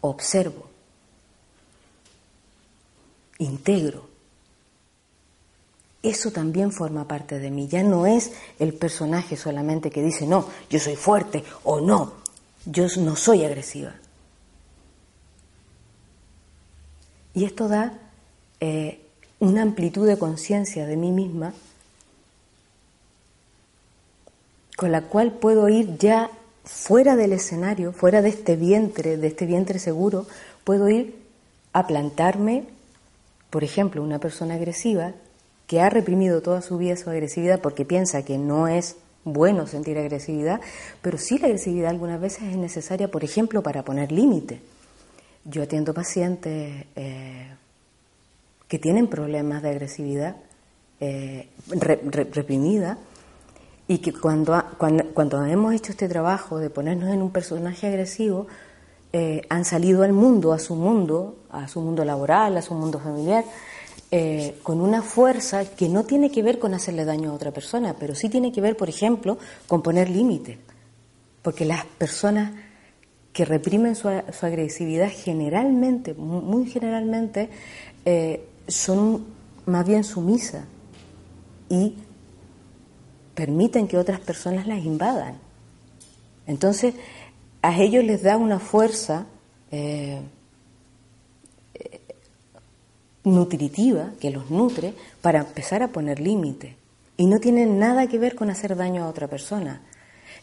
Observo, 0.00 0.66
integro. 3.38 4.08
Eso 6.02 6.30
también 6.30 6.70
forma 6.70 7.08
parte 7.08 7.38
de 7.38 7.50
mí. 7.50 7.66
Ya 7.68 7.82
no 7.82 8.06
es 8.06 8.32
el 8.58 8.72
personaje 8.74 9.36
solamente 9.36 9.90
que 9.90 10.02
dice, 10.02 10.26
no, 10.26 10.46
yo 10.70 10.78
soy 10.78 10.96
fuerte 10.96 11.44
o 11.64 11.80
no, 11.80 12.12
yo 12.64 12.86
no 12.98 13.16
soy 13.16 13.44
agresiva. 13.44 13.94
Y 17.34 17.44
esto 17.44 17.68
da 17.68 17.98
eh, 18.60 19.00
una 19.38 19.62
amplitud 19.62 20.06
de 20.06 20.18
conciencia 20.18 20.86
de 20.86 20.96
mí 20.96 21.12
misma 21.12 21.52
con 24.76 24.92
la 24.92 25.02
cual 25.02 25.32
puedo 25.32 25.68
ir 25.68 25.98
ya 25.98 26.30
fuera 26.68 27.16
del 27.16 27.32
escenario, 27.32 27.92
fuera 27.92 28.20
de 28.20 28.28
este 28.28 28.54
vientre, 28.54 29.16
de 29.16 29.26
este 29.26 29.46
vientre 29.46 29.78
seguro, 29.78 30.26
puedo 30.64 30.88
ir 30.90 31.16
a 31.72 31.86
plantarme, 31.86 32.64
por 33.48 33.64
ejemplo, 33.64 34.02
una 34.02 34.18
persona 34.18 34.54
agresiva 34.54 35.14
que 35.66 35.80
ha 35.80 35.88
reprimido 35.88 36.42
toda 36.42 36.60
su 36.60 36.76
vida 36.76 36.96
su 36.96 37.08
agresividad 37.08 37.60
porque 37.60 37.84
piensa 37.84 38.22
que 38.24 38.36
no 38.36 38.68
es 38.68 38.96
bueno 39.24 39.66
sentir 39.66 39.98
agresividad, 39.98 40.60
pero 41.00 41.16
sí 41.16 41.38
la 41.38 41.46
agresividad 41.46 41.90
algunas 41.90 42.20
veces 42.20 42.42
es 42.44 42.56
necesaria, 42.56 43.10
por 43.10 43.24
ejemplo, 43.24 43.62
para 43.62 43.82
poner 43.82 44.12
límite. 44.12 44.60
Yo 45.44 45.62
atiendo 45.62 45.94
pacientes 45.94 46.84
eh, 46.96 47.48
que 48.68 48.78
tienen 48.78 49.08
problemas 49.08 49.62
de 49.62 49.70
agresividad 49.70 50.36
eh, 51.00 51.48
reprimida 51.70 52.98
y 53.88 53.98
que 53.98 54.12
cuando, 54.12 54.62
cuando, 55.14 55.44
hemos 55.44 55.74
hecho 55.74 55.92
este 55.92 56.08
trabajo 56.08 56.58
de 56.58 56.70
ponernos 56.70 57.10
en 57.10 57.22
un 57.22 57.30
personaje 57.30 57.86
agresivo, 57.86 58.46
eh, 59.12 59.42
han 59.48 59.64
salido 59.64 60.02
al 60.02 60.12
mundo, 60.12 60.52
a 60.52 60.58
su 60.58 60.76
mundo, 60.76 61.38
a 61.50 61.66
su 61.66 61.80
mundo 61.80 62.04
laboral, 62.04 62.56
a 62.56 62.62
su 62.62 62.74
mundo 62.74 63.00
familiar, 63.00 63.44
con 64.62 64.80
una 64.80 65.02
fuerza 65.02 65.66
que 65.66 65.86
no 65.90 66.04
tiene 66.04 66.30
que 66.30 66.42
ver 66.42 66.58
con 66.58 66.72
hacerle 66.72 67.04
daño 67.04 67.30
a 67.30 67.34
otra 67.34 67.50
persona, 67.50 67.94
pero 67.98 68.14
sí 68.14 68.30
tiene 68.30 68.52
que 68.52 68.62
ver, 68.62 68.74
por 68.74 68.88
ejemplo, 68.88 69.36
con 69.66 69.82
poner 69.82 70.08
límites. 70.08 70.56
Porque 71.42 71.66
las 71.66 71.84
personas 71.84 72.52
que 73.38 73.44
reprimen 73.44 73.94
su, 73.94 74.08
agresividad 74.08 75.10
generalmente, 75.14 76.12
muy 76.14 76.66
generalmente, 76.66 77.50
eh, 78.04 78.44
son 78.66 79.26
más 79.66 79.86
bien 79.86 80.02
sumisas 80.02 80.64
y 81.68 81.94
permiten 83.38 83.86
que 83.86 83.96
otras 83.96 84.18
personas 84.18 84.66
las 84.66 84.84
invadan. 84.84 85.36
Entonces, 86.48 86.94
a 87.62 87.78
ellos 87.78 88.02
les 88.02 88.24
da 88.24 88.36
una 88.36 88.58
fuerza 88.58 89.26
eh, 89.70 90.20
nutritiva 93.22 94.10
que 94.20 94.30
los 94.30 94.50
nutre 94.50 94.92
para 95.22 95.38
empezar 95.38 95.84
a 95.84 95.88
poner 95.92 96.18
límite. 96.18 96.74
Y 97.16 97.26
no 97.26 97.38
tienen 97.38 97.78
nada 97.78 98.08
que 98.08 98.18
ver 98.18 98.34
con 98.34 98.50
hacer 98.50 98.74
daño 98.74 99.04
a 99.04 99.08
otra 99.08 99.28
persona. 99.28 99.82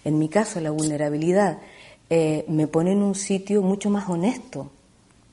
En 0.06 0.18
mi 0.18 0.30
caso, 0.30 0.62
la 0.62 0.72
vulnerabilidad 0.72 1.58
eh, 2.10 2.46
me 2.48 2.68
pone 2.68 2.94
en 2.94 3.04
un 3.04 3.16
sitio 3.16 3.62
mucho 3.62 3.90
más 3.90 4.08
honesto, 4.08 4.72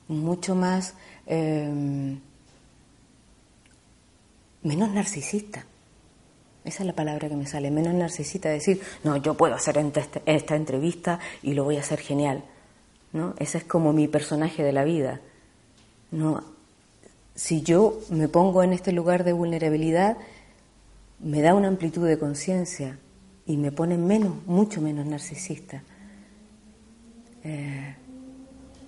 mucho 0.09 0.57
más 0.57 0.95
em, 1.27 2.19
menos 4.65 4.91
narcisista. 4.91 5.65
Esa 6.65 6.83
es 6.83 6.87
la 6.87 6.93
palabra 6.93 7.29
que 7.29 7.37
me 7.37 7.47
sale, 7.47 7.71
menos 7.71 7.95
narcisista, 7.95 8.49
decir, 8.49 8.81
no, 9.03 9.17
yo 9.17 9.35
puedo 9.35 9.55
hacer 9.55 9.85
esta 10.27 10.57
entrevista 10.57 11.19
y 11.43 11.55
lo 11.55 11.65
voy 11.65 11.77
a 11.77 11.81
hacer 11.81 11.99
genial. 11.99 12.45
¿no? 13.13 13.35
Ese 13.39 13.59
es 13.59 13.65
como 13.65 13.93
mi 13.93 14.09
personaje 14.09 14.63
de 14.63 14.73
la 14.73 14.85
vida. 14.85 15.21
No, 16.11 16.43
si 17.35 17.63
yo 17.63 18.01
me 18.11 18.29
pongo 18.29 18.63
en 18.63 18.73
este 18.73 18.93
lugar 18.93 19.25
de 19.25 19.33
vulnerabilidad, 19.33 20.17
me 21.21 21.41
da 21.41 21.55
una 21.55 21.69
amplitud 21.69 22.07
de 22.07 22.19
conciencia 22.19 22.99
y 23.47 23.57
me 23.57 23.73
pone 23.73 23.97
menos, 23.99 24.35
mucho 24.47 24.81
menos 24.81 25.07
narcisista. 25.07 25.83
Eh, 27.45 27.97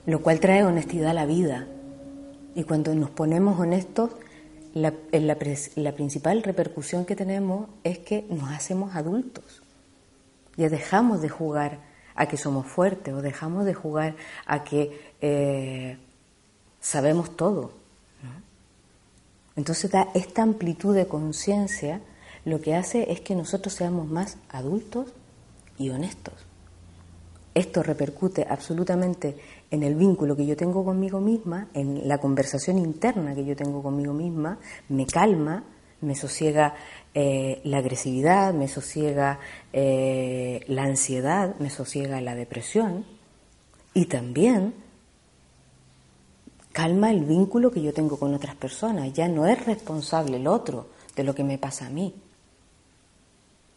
lo 0.07 0.21
cual 0.21 0.41
trae 0.41 0.65
honestidad 0.65 1.11
a 1.11 1.15
la 1.15 1.27
vida. 1.27 1.67
Y 2.55 2.65
cuando 2.65 2.95
nos 2.95 3.11
ponemos 3.11 3.59
honestos, 3.59 4.11
la, 4.75 4.93
la, 5.13 5.93
principal 5.93 6.43
repercusión 6.43 7.05
que 7.07 7.15
tenemos 7.17 7.69
es 7.85 7.99
que 8.01 8.27
nos 8.29 8.51
hacemos 8.51 8.97
adultos. 8.97 9.63
ya 10.57 10.69
dejamos 10.69 11.23
de 11.23 11.29
jugar 11.29 11.79
a 12.17 12.27
que 12.27 12.37
somos 12.37 12.67
fuertes 12.67 13.15
o 13.15 13.23
dejamos 13.23 13.65
de 13.65 13.75
jugar 13.75 14.17
a 14.47 14.65
que 14.65 15.15
eh, 15.21 15.97
sabemos 16.81 17.37
todo. 17.37 17.73
Entonces 19.57 19.93
esta 20.15 20.43
amplitud 20.43 20.95
de 20.97 21.07
conciencia 21.07 22.01
lo 22.45 22.61
que 22.61 22.75
hace 22.75 23.13
es 23.13 23.21
que 23.21 23.37
nosotros 23.37 23.75
seamos 23.75 24.09
más 24.09 24.37
adultos 24.49 25.13
y 25.79 25.91
honestos. 25.91 26.35
Esto 27.55 27.85
repercute 27.85 28.47
absolutamente 28.51 29.39
en 29.75 29.83
el 29.83 29.97
vínculo 29.97 30.37
que 30.37 30.47
yo 30.47 30.57
tengo 30.57 30.85
conmigo 30.85 31.21
misma, 31.21 31.69
en 31.75 32.07
la 32.07 32.19
conversación 32.19 32.79
interna 32.79 33.35
que 33.35 33.45
yo 33.45 33.57
tengo 33.57 33.83
conmigo 33.83 34.13
misma, 34.13 34.59
me 34.89 35.05
calma, 35.05 35.65
me 36.01 36.15
sosiega 36.15 36.75
eh, 37.13 37.61
la 37.65 37.79
agresividad, 37.79 38.55
me 38.55 38.69
sosiega 38.69 39.41
eh, 39.73 40.61
la 40.69 40.85
ansiedad, 40.85 41.57
me 41.59 41.71
sosiega 41.71 42.21
la 42.21 42.37
depresión 42.37 43.05
y 43.95 44.07
también 44.07 44.75
calma 46.71 47.11
el 47.11 47.25
vínculo 47.25 47.73
que 47.73 47.83
yo 47.83 47.93
tengo 47.93 48.17
con 48.17 48.33
otras 48.33 48.55
personas. 48.55 49.13
Ya 49.13 49.27
no 49.27 49.47
es 49.47 49.67
responsable 49.67 50.37
el 50.37 50.47
otro 50.47 50.87
de 51.17 51.25
lo 51.25 51.35
que 51.35 51.43
me 51.43 51.59
pasa 51.59 51.87
a 51.87 51.91
mí, 51.91 52.15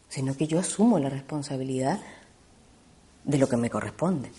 sino 0.08 0.36
que 0.36 0.46
yo 0.46 0.60
asumo 0.60 1.00
la 1.00 1.08
responsabilidad 1.08 2.00
de 3.24 3.38
lo 3.38 3.48
que 3.48 3.56
me 3.56 3.68
corresponde. 3.68 4.30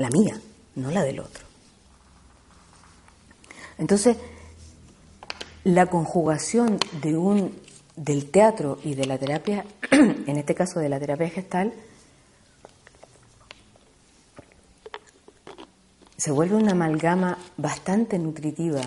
La 0.00 0.08
mía, 0.08 0.40
no 0.76 0.90
la 0.90 1.02
del 1.02 1.20
otro. 1.20 1.44
Entonces, 3.76 4.16
la 5.64 5.88
conjugación 5.88 6.78
de 7.02 7.18
un, 7.18 7.54
del 7.96 8.30
teatro 8.30 8.78
y 8.82 8.94
de 8.94 9.04
la 9.04 9.18
terapia, 9.18 9.66
en 9.90 10.38
este 10.38 10.54
caso 10.54 10.80
de 10.80 10.88
la 10.88 10.98
terapia 10.98 11.28
gestal, 11.28 11.74
se 16.16 16.30
vuelve 16.30 16.54
una 16.56 16.72
amalgama 16.72 17.36
bastante 17.58 18.18
nutritiva 18.18 18.80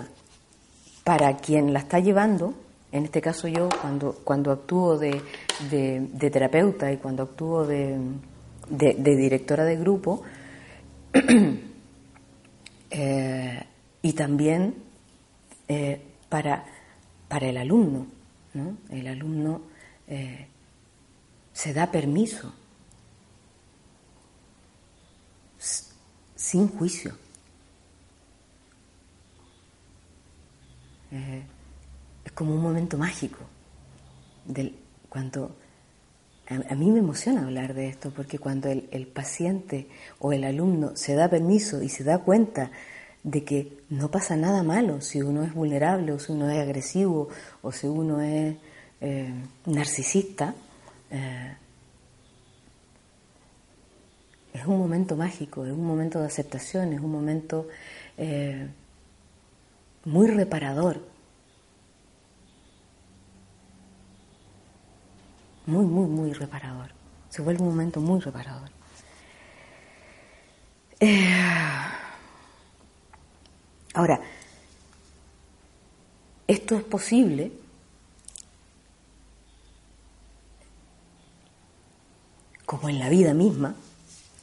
para 1.04 1.36
quien 1.36 1.72
la 1.72 1.78
está 1.78 2.00
llevando, 2.00 2.54
en 2.90 3.04
este 3.04 3.20
caso 3.20 3.46
yo 3.46 3.68
cuando, 3.80 4.16
cuando 4.24 4.50
actúo 4.50 4.98
de, 4.98 5.22
terapeuta 6.18 6.90
y 6.90 6.96
cuando 6.96 7.22
actúo 7.22 7.64
de, 7.64 8.00
directora 8.68 9.64
de 9.64 9.76
grupo, 9.76 10.24
eh, 12.90 13.66
y 14.02 14.12
también 14.12 14.74
eh, 15.68 16.02
para, 16.28 16.64
para 17.28 17.48
el 17.48 17.56
alumno. 17.56 18.06
¿no? 18.54 18.76
El 18.90 19.06
alumno 19.06 19.62
eh, 20.06 20.46
se 21.52 21.72
da 21.72 21.90
permiso, 21.90 22.52
sin 26.34 26.68
juicio. 26.68 27.16
Eh, 31.10 31.42
es 32.24 32.32
como 32.32 32.54
un 32.54 32.60
momento 32.60 32.98
mágico. 32.98 33.38
Del, 34.44 34.76
cuando, 35.08 35.56
a, 36.48 36.74
mí 36.74 36.90
me 36.90 36.98
emociona 36.98 37.44
hablar 37.44 37.74
de 37.74 37.88
esto, 37.88 38.10
porque 38.10 38.38
cuando 38.38 38.68
el, 38.68 39.06
paciente 39.06 39.88
o 40.18 40.32
el 40.32 40.44
alumno 40.44 40.94
se 40.94 41.14
da 41.14 41.28
permiso 41.28 41.82
y 41.82 41.88
se 41.88 42.04
da 42.04 42.18
cuenta 42.18 42.70
de 43.22 43.44
que 43.44 43.78
no 43.88 44.10
pasa 44.10 44.36
nada 44.36 44.62
malo 44.62 45.00
si 45.00 45.22
uno 45.22 45.44
es 45.44 45.54
vulnerable 45.54 46.12
o 46.12 46.18
si 46.18 46.32
uno 46.32 46.50
es 46.50 46.58
agresivo 46.58 47.28
o 47.62 47.72
si 47.72 47.86
uno 47.86 48.20
es 48.20 48.56
eh, 49.00 49.32
narcisista. 49.64 50.54
Eh, 51.10 51.56
es 54.52 54.66
un 54.66 54.78
momento 54.78 55.16
mágico, 55.16 55.64
es 55.64 55.72
un 55.72 55.86
momento 55.86 56.20
de 56.20 56.26
aceptación, 56.26 56.92
es 56.92 57.00
un 57.00 57.10
momento 57.10 57.68
eh, 58.18 58.68
muy 60.04 60.26
reparador. 60.28 61.13
Muy, 65.66 65.84
muy, 65.86 66.06
muy 66.06 66.32
reparador. 66.32 66.90
Se 67.28 67.42
vuelve 67.42 67.62
un 67.62 67.68
momento 67.68 68.00
muy 68.00 68.20
reparador. 68.20 68.70
Ahora, 73.94 74.20
esto 76.48 76.76
es 76.76 76.82
posible 76.82 77.52
como 82.66 82.88
en 82.88 82.98
la 82.98 83.08
vida 83.08 83.34
misma, 83.34 83.74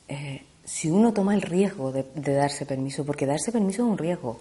eh, 0.08 0.44
si 0.64 0.90
uno 0.90 1.12
toma 1.12 1.34
el 1.34 1.42
riesgo 1.42 1.92
de, 1.92 2.06
darse 2.16 2.66
permiso, 2.66 3.06
porque 3.06 3.26
darse 3.26 3.52
permiso 3.52 3.84
es 3.84 3.90
un 3.90 3.98
riesgo. 3.98 4.40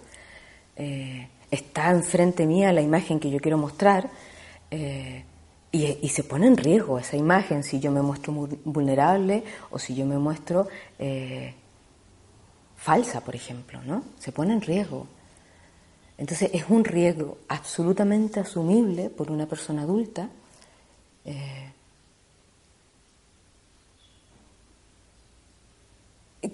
Eh, 0.77 1.29
está 1.51 1.91
enfrente 1.91 2.47
mía 2.47 2.73
la 2.73 2.83
imagen 2.83 3.19
que 3.19 3.31
yo 3.31 3.41
quiero 3.41 3.59
mostrar 3.59 4.09
eh, 4.71 5.25
y, 5.73 6.09
se 6.09 6.25
pone 6.25 6.47
en 6.47 6.57
riesgo 6.57 6.99
esa 6.99 7.17
imagen 7.17 7.63
si 7.63 7.79
yo 7.79 7.91
me 7.93 8.03
muestro 8.03 8.33
vulnerable 8.65 9.45
o 9.71 9.79
si 9.79 9.95
yo 9.95 10.05
me 10.05 10.19
muestro 10.19 10.69
falsa, 12.77 13.21
por 13.21 13.37
ejemplo, 13.37 13.81
¿no? 13.85 14.03
Se 14.19 14.33
pone 14.33 14.53
en 14.53 14.63
riesgo. 14.63 15.07
Entonces 16.19 16.51
es 16.53 16.65
un 16.69 16.85
riesgo 16.85 17.39
absolutamente 17.49 18.41
asumible 18.41 19.11
por 19.11 19.31
una 19.31 19.47
persona 19.47 19.83
adulta. 19.83 20.29
Eh, 21.25 21.71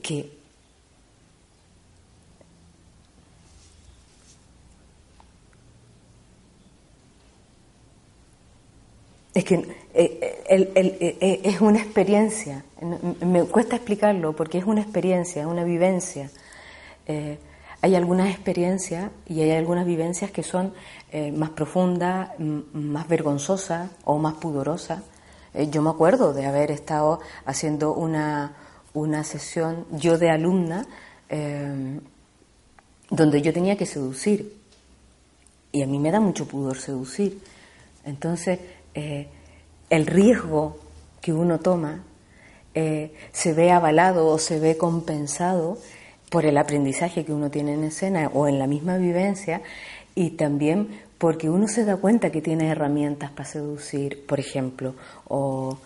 que 0.02 0.38
es 9.36 9.44
que 9.44 9.54
eh, 9.92 10.44
eh, 10.48 11.40
es 11.44 11.60
una 11.60 11.78
experiencia, 11.78 12.64
me 13.20 13.44
cuesta 13.44 13.76
explicarlo 13.76 14.34
porque 14.34 14.56
es 14.56 14.64
una 14.64 14.80
experiencia, 14.80 15.46
una 15.46 15.62
vivencia. 15.62 16.30
Eh, 17.06 17.38
hay 17.82 17.94
algunas 17.96 18.30
experiencias 18.30 19.10
y 19.26 19.42
hay 19.42 19.50
algunas 19.50 19.84
vivencias 19.84 20.30
que 20.30 20.42
son 20.42 20.72
más 21.34 21.50
profundas, 21.50 22.30
más 22.38 23.06
vergonzosas 23.08 23.90
o 24.04 24.18
más 24.18 24.34
pudorosas. 24.34 25.02
yo 25.70 25.82
me 25.82 25.90
acuerdo 25.90 26.32
de 26.32 26.46
haber 26.46 26.70
estado 26.70 27.20
haciendo 27.44 27.92
una, 27.92 28.56
una 28.94 29.22
sesión, 29.22 29.86
yo 29.92 30.18
de 30.18 30.30
alumna, 30.30 30.86
donde 33.10 33.42
yo 33.42 33.52
tenía 33.52 33.76
que 33.76 33.86
seducir. 33.86 34.56
Y 35.72 35.82
a 35.82 35.86
mí 35.86 35.98
me 35.98 36.10
da 36.10 36.20
mucho 36.20 36.48
pudor 36.48 36.78
seducir. 36.78 37.38
Entonces, 38.04 38.60
eh, 38.96 39.28
el 39.90 40.06
riesgo 40.06 40.78
que 41.20 41.34
uno 41.34 41.60
toma 41.60 42.02
eh, 42.74 43.12
se 43.30 43.52
ve 43.52 43.70
avalado 43.70 44.26
o 44.26 44.38
se 44.38 44.58
ve 44.58 44.78
compensado 44.78 45.76
por 46.30 46.46
el 46.46 46.56
aprendizaje 46.56 47.24
que 47.24 47.32
uno 47.32 47.50
tiene 47.50 47.74
en 47.74 47.84
escena 47.84 48.30
o 48.32 48.48
en 48.48 48.58
la 48.58 48.66
misma 48.66 48.96
vivencia 48.96 49.60
y 50.14 50.30
también 50.30 51.00
porque 51.18 51.50
uno 51.50 51.68
se 51.68 51.84
da 51.84 51.98
cuenta 51.98 52.30
que 52.30 52.40
tiene 52.40 52.68
herramientas 52.68 53.30
para 53.30 53.44
seducir, 53.48 54.26
por 54.26 54.40
ejemplo, 54.40 54.94
o 55.28 55.78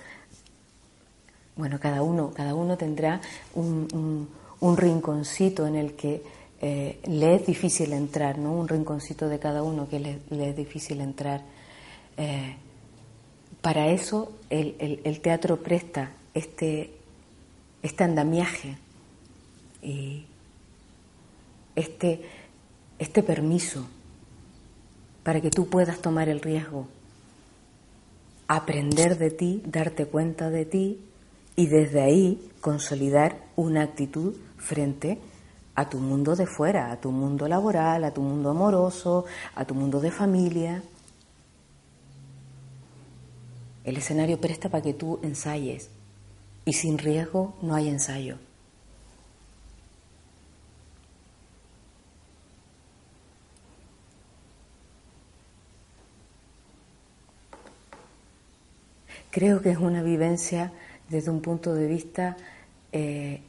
bueno, 1.56 1.80
cada 1.80 2.02
uno, 2.02 2.30
cada 2.32 2.54
uno 2.54 2.76
tendrá 2.76 3.20
un, 3.54 4.28
rinconcito 4.76 5.66
en 5.66 5.74
el 5.74 5.94
que 5.94 6.22
eh, 6.60 7.00
le 7.06 7.34
es 7.34 7.46
difícil 7.46 7.92
entrar, 7.92 8.38
¿no? 8.38 8.52
Un 8.52 8.68
rinconcito 8.68 9.28
de 9.28 9.40
cada 9.40 9.64
uno 9.64 9.88
que 9.88 9.98
le, 9.98 10.18
es 10.48 10.56
difícil 10.56 11.00
entrar 11.00 11.42
para 13.62 13.88
eso 13.88 14.32
el, 14.48 15.20
teatro 15.20 15.62
presta 15.62 16.12
este, 16.34 16.92
este 17.82 18.04
andamiaje 18.04 18.78
y 19.82 20.24
este, 21.76 22.22
este 22.98 23.22
permiso 23.22 23.86
para 25.22 25.40
que 25.40 25.50
tú 25.50 25.68
puedas 25.68 26.00
tomar 26.00 26.28
el 26.28 26.40
riesgo, 26.40 26.88
aprender 28.48 29.18
de 29.18 29.30
ti, 29.30 29.62
darte 29.64 30.06
cuenta 30.06 30.50
de 30.50 30.64
ti 30.64 30.98
y 31.56 31.66
desde 31.66 32.02
ahí 32.02 32.50
consolidar 32.60 33.36
una 33.56 33.82
actitud 33.82 34.34
frente 34.56 35.18
a 35.74 35.88
tu 35.88 35.98
mundo 35.98 36.36
de 36.36 36.46
fuera, 36.46 36.90
a 36.90 37.00
tu 37.00 37.10
mundo 37.10 37.48
laboral, 37.48 38.04
a 38.04 38.12
tu 38.12 38.22
mundo 38.22 38.50
amoroso, 38.50 39.24
a 39.54 39.64
tu 39.64 39.74
mundo 39.74 40.00
de 40.00 40.10
familia. 40.10 40.82
El 43.84 43.96
escenario 43.96 44.40
presta 44.40 44.68
para 44.68 44.82
que 44.82 44.94
tú 44.94 45.18
ensayes 45.22 45.90
y 46.64 46.74
sin 46.74 46.98
riesgo 46.98 47.54
no 47.62 47.74
hay 47.74 47.88
ensayo. 47.88 48.36
Creo 59.30 59.62
que 59.62 59.70
es 59.70 59.78
una 59.78 60.02
vivencia 60.02 60.72
desde 61.08 61.30
un 61.30 61.40
punto 61.40 61.74
de 61.74 61.86
vista 61.86 62.36
eh, 62.92 63.40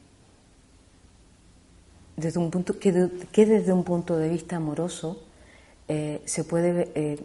desde 2.16 2.38
un 2.38 2.50
punto 2.50 2.78
que, 2.78 2.92
desde 2.92 3.72
un 3.72 3.84
punto 3.84 4.16
de 4.16 4.28
vista 4.28 4.56
amoroso 4.56 5.22
eh, 5.88 6.20
se 6.24 6.44
puede 6.44 6.90
eh, 6.94 7.18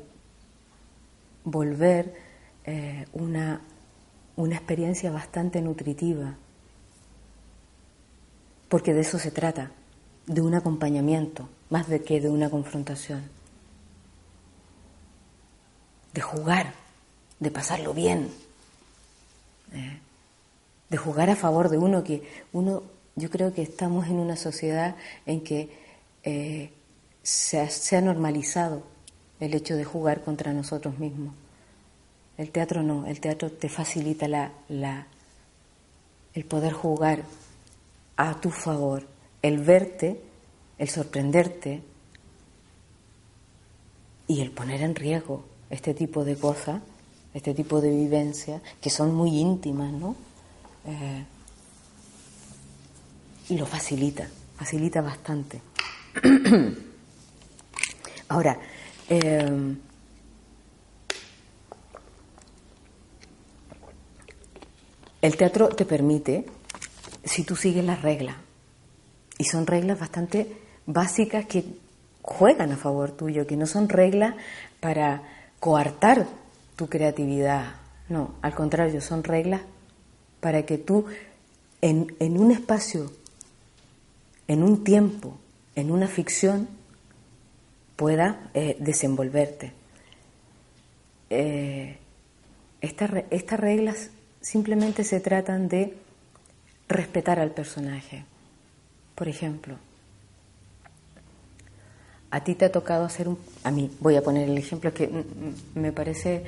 volver 1.44 2.27
una, 3.14 3.62
una 4.36 4.56
experiencia 4.56 5.10
bastante 5.10 5.62
nutritiva 5.62 6.36
porque 8.68 8.94
de 8.94 9.02
eso 9.02 9.18
se 9.20 9.32
trata 9.32 9.72
de 10.26 10.42
un 10.42 10.54
acompañamiento 10.54 11.48
más 11.70 11.88
de 11.88 12.04
que 12.04 12.20
de 12.20 12.30
una 12.30 12.50
confrontación 12.50 13.24
de 16.14 16.22
jugar 16.22 16.74
de 17.40 17.52
pasarlo 17.52 17.94
bien 17.94 18.30
de 20.90 20.98
jugar 20.98 21.30
a 21.30 21.36
favor 21.36 21.70
de 21.70 21.78
uno, 21.78 22.04
que 22.04 22.24
uno, 22.54 22.84
yo 23.16 23.30
creo 23.30 23.54
que 23.54 23.62
estamos 23.62 24.08
en 24.08 24.16
una 24.16 24.36
sociedad 24.36 24.96
en 25.26 25.42
que 25.42 25.70
eh, 26.24 26.72
se, 27.24 27.60
ha, 27.60 28.02
normalizado 28.02 28.84
el 29.40 29.54
hecho 29.54 29.76
de 29.76 29.84
jugar 29.84 30.24
contra 30.24 30.54
nosotros 30.54 30.98
mismos. 31.00 31.34
El 32.38 32.52
teatro 32.52 32.84
no, 32.84 33.08
el 33.08 33.20
teatro 33.20 33.52
te 33.52 33.68
facilita 33.68 34.28
la, 34.28 35.08
el 36.34 36.46
poder 36.46 36.72
jugar 36.72 37.24
a 38.16 38.40
tu 38.40 38.52
favor, 38.52 39.08
el 39.42 39.58
verte, 39.58 40.22
el 40.78 40.90
sorprenderte 40.90 41.82
y 44.28 44.42
el 44.42 44.52
poner 44.52 44.82
en 44.82 44.94
riesgo 44.94 45.46
este 45.72 45.96
tipo 45.96 46.24
de 46.24 46.38
cosas, 46.38 46.82
este 47.34 47.56
tipo 47.56 47.82
de 47.82 47.90
vivencias 47.90 48.62
que 48.82 48.92
son 48.92 49.16
muy 49.16 49.38
íntimas, 49.38 49.92
¿no? 49.92 50.16
Eh, 50.86 51.26
y 53.50 53.58
lo 53.58 53.66
facilita, 53.66 54.30
facilita 54.58 55.02
bastante. 55.02 55.62
Ahora, 58.30 58.60
eh, 59.10 59.76
el 65.22 65.38
teatro 65.38 65.70
te 65.70 65.86
permite, 65.86 66.46
si 67.24 67.44
tú 67.44 67.56
sigues 67.56 67.84
las 67.84 68.02
reglas, 68.02 68.36
y 69.38 69.46
son 69.46 69.68
reglas 69.68 70.00
bastante 70.00 70.52
básicas 70.86 71.46
que 71.46 71.64
juegan 72.22 72.72
a 72.72 72.78
favor 72.78 73.12
tuyo, 73.12 73.48
que 73.48 73.56
no 73.56 73.66
son 73.68 73.90
reglas 73.90 74.36
para 74.80 75.24
coartar 75.60 76.28
tu 76.76 76.88
creatividad, 76.88 77.76
no, 78.10 78.36
al 78.42 78.54
contrario, 78.54 79.02
son 79.02 79.24
reglas 79.24 79.62
para 80.40 80.66
que 80.66 80.78
tú 80.78 81.06
en, 81.82 82.08
un 82.20 82.52
espacio, 82.52 83.12
en 84.48 84.64
un 84.64 84.84
tiempo, 84.84 85.38
en 85.76 85.92
una 85.92 86.08
ficción, 86.08 86.68
puedas 87.96 88.38
eh, 88.54 88.78
desenvolverte. 88.80 89.74
Eh, 91.30 91.98
estas 92.82 93.60
reglas 93.60 94.12
simplemente 94.48 95.04
se 95.04 95.20
tratan 95.20 95.68
de 95.68 95.94
respetar 96.88 97.38
al 97.38 97.52
personaje. 97.52 98.24
Por 99.14 99.28
ejemplo, 99.28 99.76
a 102.32 102.42
ti 102.46 102.56
te 102.56 102.64
ha 102.64 102.72
tocado 102.72 103.04
hacer 103.04 103.28
un... 103.28 103.38
A 103.66 103.72
mí, 103.72 103.92
voy 104.00 104.16
a 104.16 104.22
poner 104.22 104.48
el 104.50 104.58
ejemplo 104.58 104.94
que 104.94 105.10
me 105.76 105.92
parece... 105.92 106.46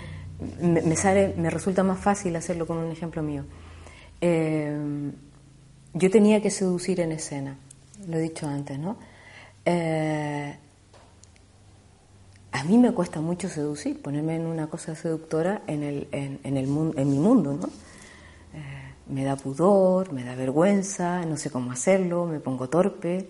Me, 0.62 0.96
sale, 0.96 1.34
me 1.36 1.50
resulta 1.50 1.84
más 1.84 2.00
fácil 2.00 2.38
hacerlo 2.38 2.66
con 2.66 2.78
un 2.78 2.90
ejemplo 2.90 3.22
mío. 3.22 3.44
Eh, 4.22 5.12
yo 5.94 6.10
tenía 6.10 6.42
que 6.42 6.52
seducir 6.52 7.02
en 7.02 7.12
escena, 7.12 7.58
lo 8.08 8.16
he 8.16 8.22
dicho 8.22 8.48
antes, 8.48 8.80
¿no? 8.80 8.96
Eh, 9.66 10.56
a 12.54 12.64
mí 12.64 12.78
me 12.78 12.94
cuesta 12.94 13.20
mucho 13.20 13.50
seducir, 13.50 14.02
ponerme 14.02 14.38
en 14.38 14.46
una 14.46 14.68
cosa 14.68 14.96
seductora 14.96 15.64
en, 15.68 15.84
el, 15.84 16.08
en, 16.14 16.40
el, 16.46 16.66
en 16.96 17.10
mi 17.10 17.20
mundo, 17.20 17.60
¿no? 17.62 17.88
Eh, 18.54 18.94
me 19.08 19.24
da 19.24 19.36
pudor, 19.36 20.12
me 20.14 20.24
da 20.24 20.36
vergüenza, 20.36 21.26
no 21.26 21.38
sé 21.38 21.50
cómo 21.50 21.72
hacerlo, 21.72 22.26
me 22.26 22.40
pongo 22.40 22.70
torpe. 22.70 23.30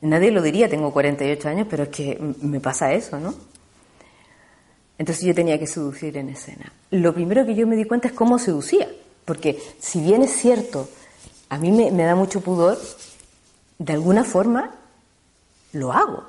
nadie 0.00 0.30
lo 0.30 0.42
diría, 0.42 0.68
tengo 0.68 0.92
48 0.92 1.48
años, 1.48 1.66
pero 1.68 1.84
es 1.84 1.88
que 1.88 2.18
me 2.42 2.60
pasa 2.60 2.92
eso, 2.92 3.18
¿no? 3.18 3.34
Entonces 4.98 5.24
yo 5.24 5.34
tenía 5.34 5.58
que 5.58 5.66
seducir 5.66 6.16
en 6.16 6.28
escena. 6.28 6.72
Lo 6.90 7.12
primero 7.14 7.44
que 7.44 7.54
yo 7.54 7.66
me 7.66 7.76
di 7.76 7.84
cuenta 7.84 8.08
es 8.08 8.14
cómo 8.14 8.38
seducía, 8.38 8.88
porque 9.24 9.60
si 9.80 10.00
bien 10.00 10.22
es 10.22 10.32
cierto, 10.32 10.88
a 11.48 11.58
mí 11.58 11.72
me, 11.72 12.04
da 12.04 12.14
mucho 12.14 12.40
pudor, 12.40 12.78
de 13.78 13.92
alguna 13.92 14.24
forma 14.24 14.74
lo 15.72 15.92
hago. 15.92 16.24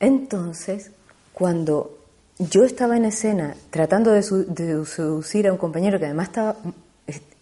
Entonces, 0.00 0.90
cuando 1.32 1.98
yo 2.50 2.64
estaba 2.64 2.96
en 2.96 3.04
escena 3.04 3.56
tratando 3.70 4.10
de, 4.10 4.22
seducir 4.22 5.46
a 5.46 5.52
un 5.52 5.58
compañero 5.58 5.98
que 5.98 6.06
además 6.06 6.28
estaba, 6.28 6.56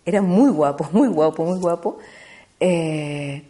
era 0.04 0.22
muy 0.22 0.50
guapo, 0.50 0.88
muy 0.92 1.08
guapo, 1.08 1.44
muy 1.44 1.58
guapo, 1.58 1.98
eh, 2.58 3.44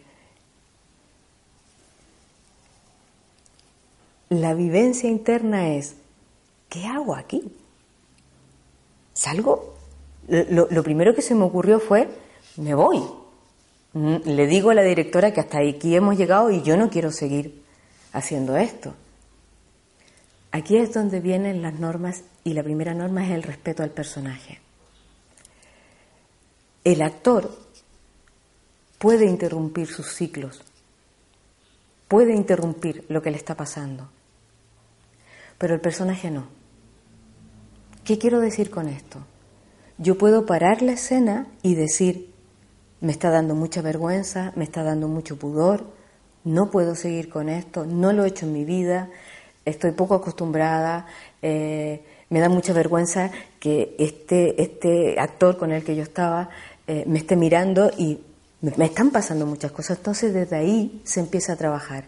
la 4.29 4.53
vivencia 4.53 5.09
interna 5.09 5.73
es, 5.75 5.95
¿qué 6.69 6.85
hago 6.85 7.15
aquí? 7.15 7.51
¿Salgo? 9.13 9.75
Lo, 10.27 10.83
primero 10.83 11.13
que 11.13 11.21
se 11.21 11.35
me 11.35 11.43
ocurrió 11.43 11.79
fue, 11.79 12.07
me 12.55 12.73
voy. 12.73 13.03
Mm, 13.93 14.17
le 14.23 14.47
digo 14.47 14.69
a 14.69 14.73
la 14.73 14.83
directora 14.83 15.33
que 15.33 15.41
hasta 15.41 15.59
aquí 15.59 15.95
hemos 15.95 16.17
llegado 16.17 16.49
y 16.49 16.61
yo 16.61 16.77
no 16.77 16.89
quiero 16.89 17.11
seguir 17.11 17.61
haciendo 18.13 18.55
esto. 18.55 18.93
Aquí 20.51 20.77
es 20.77 20.93
donde 20.93 21.19
vienen 21.19 21.61
las 21.61 21.79
normas 21.79 22.23
y 22.43 22.53
la 22.53 22.63
primera 22.63 22.93
norma 22.93 23.25
es 23.25 23.31
el 23.31 23.43
respeto 23.43 23.83
al 23.83 23.91
personaje. 23.91 24.59
El 26.83 27.01
actor 27.01 27.57
puede 28.97 29.25
interrumpir 29.25 29.87
sus 29.87 30.07
ciclos, 30.13 30.61
puede 32.07 32.35
interrumpir 32.35 33.05
lo 33.07 33.21
que 33.21 33.31
le 33.31 33.37
está 33.37 33.55
pasando 33.55 34.09
pero 35.61 35.75
el 35.75 35.79
personaje 35.79 36.31
no. 36.31 36.47
¿Qué 38.03 38.17
quiero 38.17 38.39
decir 38.39 38.71
con 38.71 38.87
esto? 38.87 39.19
Yo 39.99 40.17
puedo 40.17 40.47
parar 40.47 40.81
la 40.81 40.93
escena 40.93 41.45
y 41.61 41.75
decir, 41.75 42.33
me 42.99 43.11
está 43.11 43.29
dando 43.29 43.53
mucha 43.53 43.83
vergüenza, 43.83 44.53
me 44.55 44.63
está 44.63 44.81
dando 44.81 45.07
mucho 45.07 45.37
pudor, 45.37 45.85
no 46.43 46.71
puedo 46.71 46.95
seguir 46.95 47.29
con 47.29 47.47
esto, 47.47 47.85
no 47.85 48.11
lo 48.11 48.25
he 48.25 48.29
hecho 48.29 48.47
en 48.47 48.53
mi 48.53 48.65
vida, 48.65 49.11
estoy 49.65 49.91
poco 49.91 50.15
acostumbrada, 50.15 51.05
eh, 51.41 52.03
me 52.29 52.39
da 52.39 52.49
mucha 52.49 52.73
vergüenza 52.73 53.31
que 53.59 53.95
este, 53.99 54.61
este 54.61 55.19
actor 55.19 55.57
con 55.57 55.71
el 55.71 55.83
que 55.83 55.95
yo 55.95 56.03
estaba 56.03 56.49
eh, 56.87 57.03
me 57.07 57.19
esté 57.19 57.35
mirando 57.35 57.91
y 57.97 58.19
me 58.61 58.85
están 58.85 59.11
pasando 59.11 59.45
muchas 59.45 59.71
cosas. 59.71 59.97
Entonces 59.97 60.33
desde 60.33 60.55
ahí 60.55 61.01
se 61.03 61.19
empieza 61.19 61.53
a 61.53 61.55
trabajar. 61.55 62.05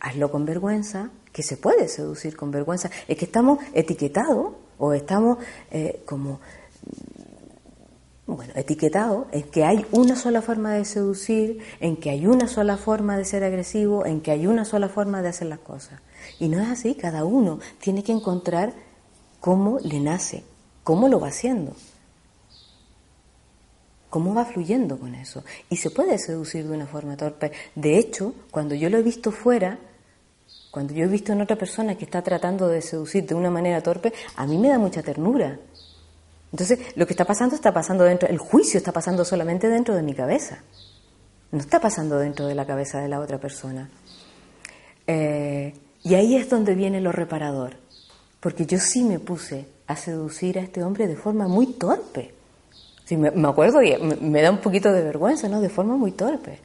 Hazlo 0.00 0.30
con 0.30 0.44
vergüenza, 0.44 1.10
que 1.32 1.42
se 1.42 1.56
puede 1.56 1.88
seducir 1.88 2.36
con 2.36 2.50
vergüenza, 2.50 2.90
es 3.08 3.16
que 3.16 3.24
estamos 3.24 3.58
etiquetados 3.72 4.52
o 4.78 4.92
estamos 4.92 5.38
eh, 5.70 6.02
como, 6.04 6.40
bueno, 8.26 8.52
etiquetados 8.54 9.26
en 9.32 9.42
que 9.44 9.64
hay 9.64 9.84
una 9.92 10.14
sola 10.14 10.42
forma 10.42 10.74
de 10.74 10.84
seducir, 10.84 11.58
en 11.80 11.96
que 11.96 12.10
hay 12.10 12.26
una 12.26 12.46
sola 12.48 12.76
forma 12.76 13.16
de 13.16 13.24
ser 13.24 13.42
agresivo, 13.42 14.06
en 14.06 14.20
que 14.20 14.30
hay 14.30 14.46
una 14.46 14.64
sola 14.64 14.88
forma 14.88 15.22
de 15.22 15.28
hacer 15.28 15.48
las 15.48 15.58
cosas. 15.58 16.00
Y 16.38 16.48
no 16.48 16.60
es 16.60 16.68
así, 16.68 16.94
cada 16.94 17.24
uno 17.24 17.60
tiene 17.80 18.02
que 18.02 18.12
encontrar 18.12 18.74
cómo 19.40 19.78
le 19.80 20.00
nace, 20.00 20.44
cómo 20.82 21.08
lo 21.08 21.20
va 21.20 21.28
haciendo 21.28 21.74
cómo 24.14 24.32
va 24.32 24.44
fluyendo 24.44 24.96
con 24.96 25.16
eso. 25.16 25.42
Y 25.68 25.78
se 25.78 25.90
puede 25.90 26.18
seducir 26.18 26.68
de 26.68 26.72
una 26.72 26.86
forma 26.86 27.16
torpe. 27.16 27.50
De 27.74 27.98
hecho, 27.98 28.32
cuando 28.52 28.76
yo 28.76 28.88
lo 28.88 28.96
he 28.96 29.02
visto 29.02 29.32
fuera, 29.32 29.80
cuando 30.70 30.94
yo 30.94 31.04
he 31.04 31.08
visto 31.08 31.32
en 31.32 31.40
otra 31.40 31.56
persona 31.56 31.96
que 31.96 32.04
está 32.04 32.22
tratando 32.22 32.68
de 32.68 32.80
seducir 32.80 33.26
de 33.26 33.34
una 33.34 33.50
manera 33.50 33.82
torpe, 33.82 34.12
a 34.36 34.46
mí 34.46 34.56
me 34.56 34.68
da 34.68 34.78
mucha 34.78 35.02
ternura. 35.02 35.58
Entonces, 36.52 36.78
lo 36.94 37.08
que 37.08 37.12
está 37.12 37.24
pasando 37.24 37.56
está 37.56 37.74
pasando 37.74 38.04
dentro, 38.04 38.28
el 38.28 38.38
juicio 38.38 38.78
está 38.78 38.92
pasando 38.92 39.24
solamente 39.24 39.68
dentro 39.68 39.96
de 39.96 40.02
mi 40.02 40.14
cabeza. 40.14 40.62
No 41.50 41.58
está 41.58 41.80
pasando 41.80 42.16
dentro 42.16 42.46
de 42.46 42.54
la 42.54 42.66
cabeza 42.66 43.00
de 43.00 43.08
la 43.08 43.18
otra 43.18 43.38
persona. 43.40 43.90
Eh, 45.08 45.74
y 46.04 46.14
ahí 46.14 46.36
es 46.36 46.50
donde 46.50 46.74
viene 46.74 47.00
lo 47.00 47.10
reparador. 47.10 47.76
Porque 48.38 48.66
yo 48.66 48.78
sí 48.78 49.02
me 49.02 49.18
puse 49.18 49.66
a 49.86 49.96
seducir 49.96 50.58
a 50.58 50.62
este 50.62 50.84
hombre 50.84 51.08
de 51.08 51.16
forma 51.16 51.48
muy 51.48 51.66
torpe. 51.66 52.34
Sí, 53.06 53.16
me, 53.16 53.28
acuerdo 53.48 53.82
y 53.82 53.96
me, 53.98 54.42
da 54.42 54.50
un 54.50 54.58
poquito 54.58 54.92
de 54.92 55.02
vergüenza, 55.02 55.48
¿no? 55.48 55.62
De 55.62 55.70
forma 55.70 55.96
muy 55.96 56.12
torpe. 56.12 56.58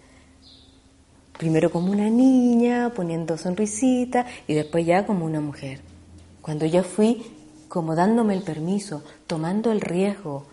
Primero 1.38 1.72
como 1.72 1.92
una 1.92 2.10
niña, 2.10 2.92
poniendo 2.94 3.38
sonrisita, 3.38 4.26
y 4.46 4.54
después 4.54 4.86
ya 4.86 5.06
como 5.06 5.26
una 5.26 5.40
mujer. 5.40 5.80
Cuando 6.42 6.66
ya 6.66 6.84
fui 6.84 7.26
como 7.70 7.96
dándome 7.96 8.34
el 8.34 8.42
permiso, 8.42 9.04
tomando 9.26 9.72
el 9.72 9.80
riesgo, 9.80 10.46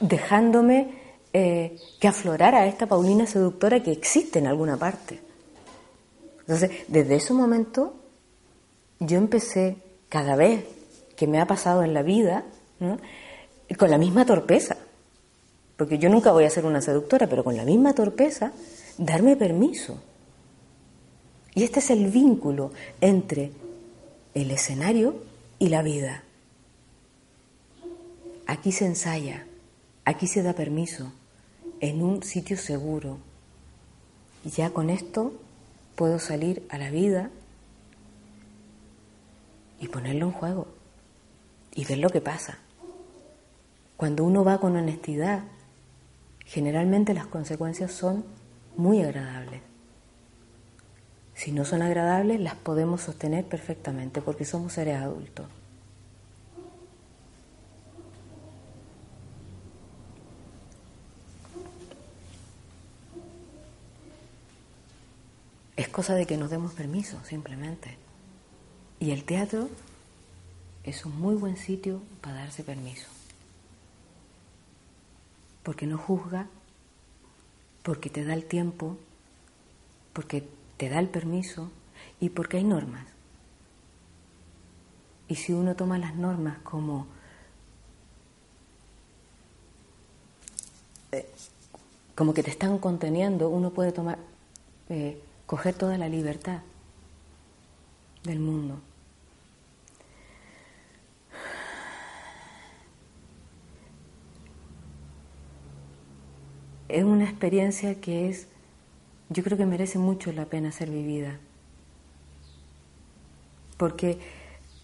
dejándome 0.00 1.05
eh, 1.38 1.76
que 2.00 2.08
aflorara 2.08 2.66
esta 2.66 2.86
Paulina 2.86 3.26
seductora 3.26 3.82
que 3.82 3.92
existe 3.92 4.38
en 4.38 4.46
alguna 4.46 4.78
parte. 4.78 5.20
Entonces, 6.40 6.70
desde 6.88 7.16
ese 7.16 7.34
momento, 7.34 7.94
yo 9.00 9.18
empecé 9.18 9.76
cada 10.08 10.34
vez 10.34 10.64
que 11.14 11.26
me 11.26 11.38
ha 11.38 11.46
pasado 11.46 11.82
en 11.82 11.92
la 11.92 12.02
vida, 12.02 12.46
con 13.78 13.90
la 13.90 13.98
misma 13.98 14.24
torpeza, 14.24 14.78
porque 15.76 15.98
yo 15.98 16.08
nunca 16.08 16.32
voy 16.32 16.44
a 16.44 16.50
ser 16.50 16.64
una 16.64 16.80
seductora, 16.80 17.26
pero 17.26 17.44
con 17.44 17.54
la 17.54 17.64
misma 17.66 17.92
torpeza, 17.92 18.52
darme 18.96 19.36
permiso. 19.36 20.00
Y 21.54 21.64
este 21.64 21.80
es 21.80 21.90
el 21.90 22.06
vínculo 22.06 22.72
entre 23.02 23.50
el 24.32 24.50
escenario 24.50 25.16
y 25.58 25.68
la 25.68 25.82
vida. 25.82 26.22
Aquí 28.46 28.72
se 28.72 28.86
ensaya, 28.86 29.44
aquí 30.06 30.26
se 30.26 30.42
da 30.42 30.54
permiso, 30.54 31.12
en 31.80 32.02
un 32.02 32.22
sitio 32.22 32.56
seguro. 32.56 33.18
Y 34.44 34.50
ya 34.50 34.70
con 34.70 34.90
esto 34.90 35.32
puedo 35.94 36.18
salir 36.18 36.66
a 36.68 36.78
la 36.78 36.90
vida 36.90 37.30
y 39.80 39.88
ponerlo 39.88 40.26
en 40.26 40.32
juego 40.32 40.68
y 41.74 41.84
ver 41.84 41.98
lo 41.98 42.10
que 42.10 42.20
pasa. 42.20 42.58
Cuando 43.96 44.24
uno 44.24 44.44
va 44.44 44.58
con 44.60 44.76
honestidad, 44.76 45.44
generalmente 46.44 47.14
las 47.14 47.26
consecuencias 47.26 47.92
son 47.92 48.24
muy 48.76 49.02
agradables. 49.02 49.62
Si 51.34 51.52
no 51.52 51.64
son 51.64 51.82
agradables, 51.82 52.40
las 52.40 52.54
podemos 52.54 53.02
sostener 53.02 53.44
perfectamente 53.44 54.22
porque 54.22 54.44
somos 54.44 54.72
seres 54.72 54.96
adultos. 54.96 55.46
Es 65.86 65.92
cosa 65.92 66.14
de 66.14 66.26
que 66.26 66.36
nos 66.36 66.50
demos 66.50 66.72
permiso, 66.72 67.16
simplemente. 67.22 67.96
Y 68.98 69.12
el 69.12 69.22
teatro 69.22 69.70
es 70.82 71.06
un 71.06 71.16
muy 71.16 71.36
buen 71.36 71.56
sitio 71.56 72.02
para 72.20 72.38
darse 72.38 72.64
permiso. 72.64 73.06
Porque 75.62 75.86
no 75.86 75.96
juzga, 75.96 76.48
porque 77.84 78.10
te 78.10 78.24
da 78.24 78.34
el 78.34 78.46
tiempo, 78.46 78.98
porque 80.12 80.48
te 80.76 80.88
da 80.88 80.98
el 80.98 81.08
permiso 81.08 81.70
y 82.18 82.30
porque 82.30 82.56
hay 82.56 82.64
normas. 82.64 83.06
Y 85.28 85.36
si 85.36 85.52
uno 85.52 85.76
toma 85.76 85.98
las 85.98 86.16
normas 86.16 86.58
como 86.64 87.06
eh, 91.12 91.30
como 92.16 92.34
que 92.34 92.42
te 92.42 92.50
están 92.50 92.76
conteniendo, 92.78 93.48
uno 93.48 93.70
puede 93.70 93.92
tomar 93.92 94.18
eh, 94.88 95.22
coger 95.46 95.74
toda 95.74 95.96
la 95.96 96.08
libertad 96.08 96.60
del 98.24 98.40
mundo. 98.40 98.80
Es 106.88 107.04
una 107.04 107.24
experiencia 107.24 108.00
que 108.00 108.28
es, 108.28 108.48
yo 109.28 109.42
creo 109.42 109.58
que 109.58 109.66
merece 109.66 109.98
mucho 109.98 110.32
la 110.32 110.46
pena 110.46 110.70
ser 110.70 110.90
vivida, 110.90 111.38
porque 113.76 114.18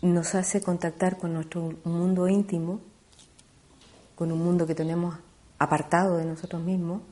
nos 0.03 0.35
hace 0.35 0.61
contactar 0.61 1.17
con 1.17 1.33
nuestro 1.33 1.75
mundo 1.85 2.29
íntimo, 2.29 2.81
con 4.17 4.33
un 4.33 4.41
mundo 4.41 4.67
que 4.67 4.75
tenemos 4.75 5.17
apartado 5.59 6.17
de 6.17 6.25
nosotros 6.25 6.61
mismos, 6.61 7.03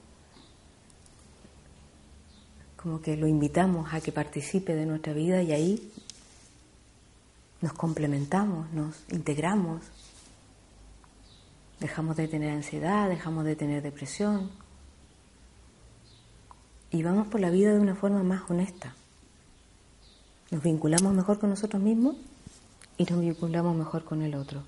como 2.81 3.03
que 3.03 3.17
lo 3.17 3.27
invitamos 3.27 3.93
a 3.93 4.01
que 4.01 4.11
participe 4.11 4.75
de 4.75 4.87
nuestra 4.87 5.13
vida 5.13 5.43
y 5.43 5.53
ahí 5.53 5.93
nos 7.61 7.75
complementamos, 7.75 8.73
nos 8.73 8.97
integramos, 9.11 9.83
dejamos 11.79 12.17
de 12.17 12.27
tener 12.27 12.51
ansiedad, 12.51 13.11
dejamos 13.11 13.45
de 13.45 13.55
tener 13.55 13.83
depresión 13.83 14.51
y 16.91 17.03
vamos 17.03 17.29
por 17.29 17.41
la 17.41 17.51
vida 17.51 17.75
de 17.75 17.81
una 17.81 17.95
forma 17.95 18.23
más 18.23 18.51
honesta. 18.51 18.95
Nos 20.51 20.63
vinculamos 20.63 21.13
mejor 21.13 21.39
con 21.39 21.51
nosotros 21.51 21.83
mismos 21.83 22.17
y 22.97 23.05
nos 23.05 23.21
vinculamos 23.21 23.77
mejor 23.77 24.05
con 24.05 24.23
el 24.23 24.35
otro. 24.35 24.63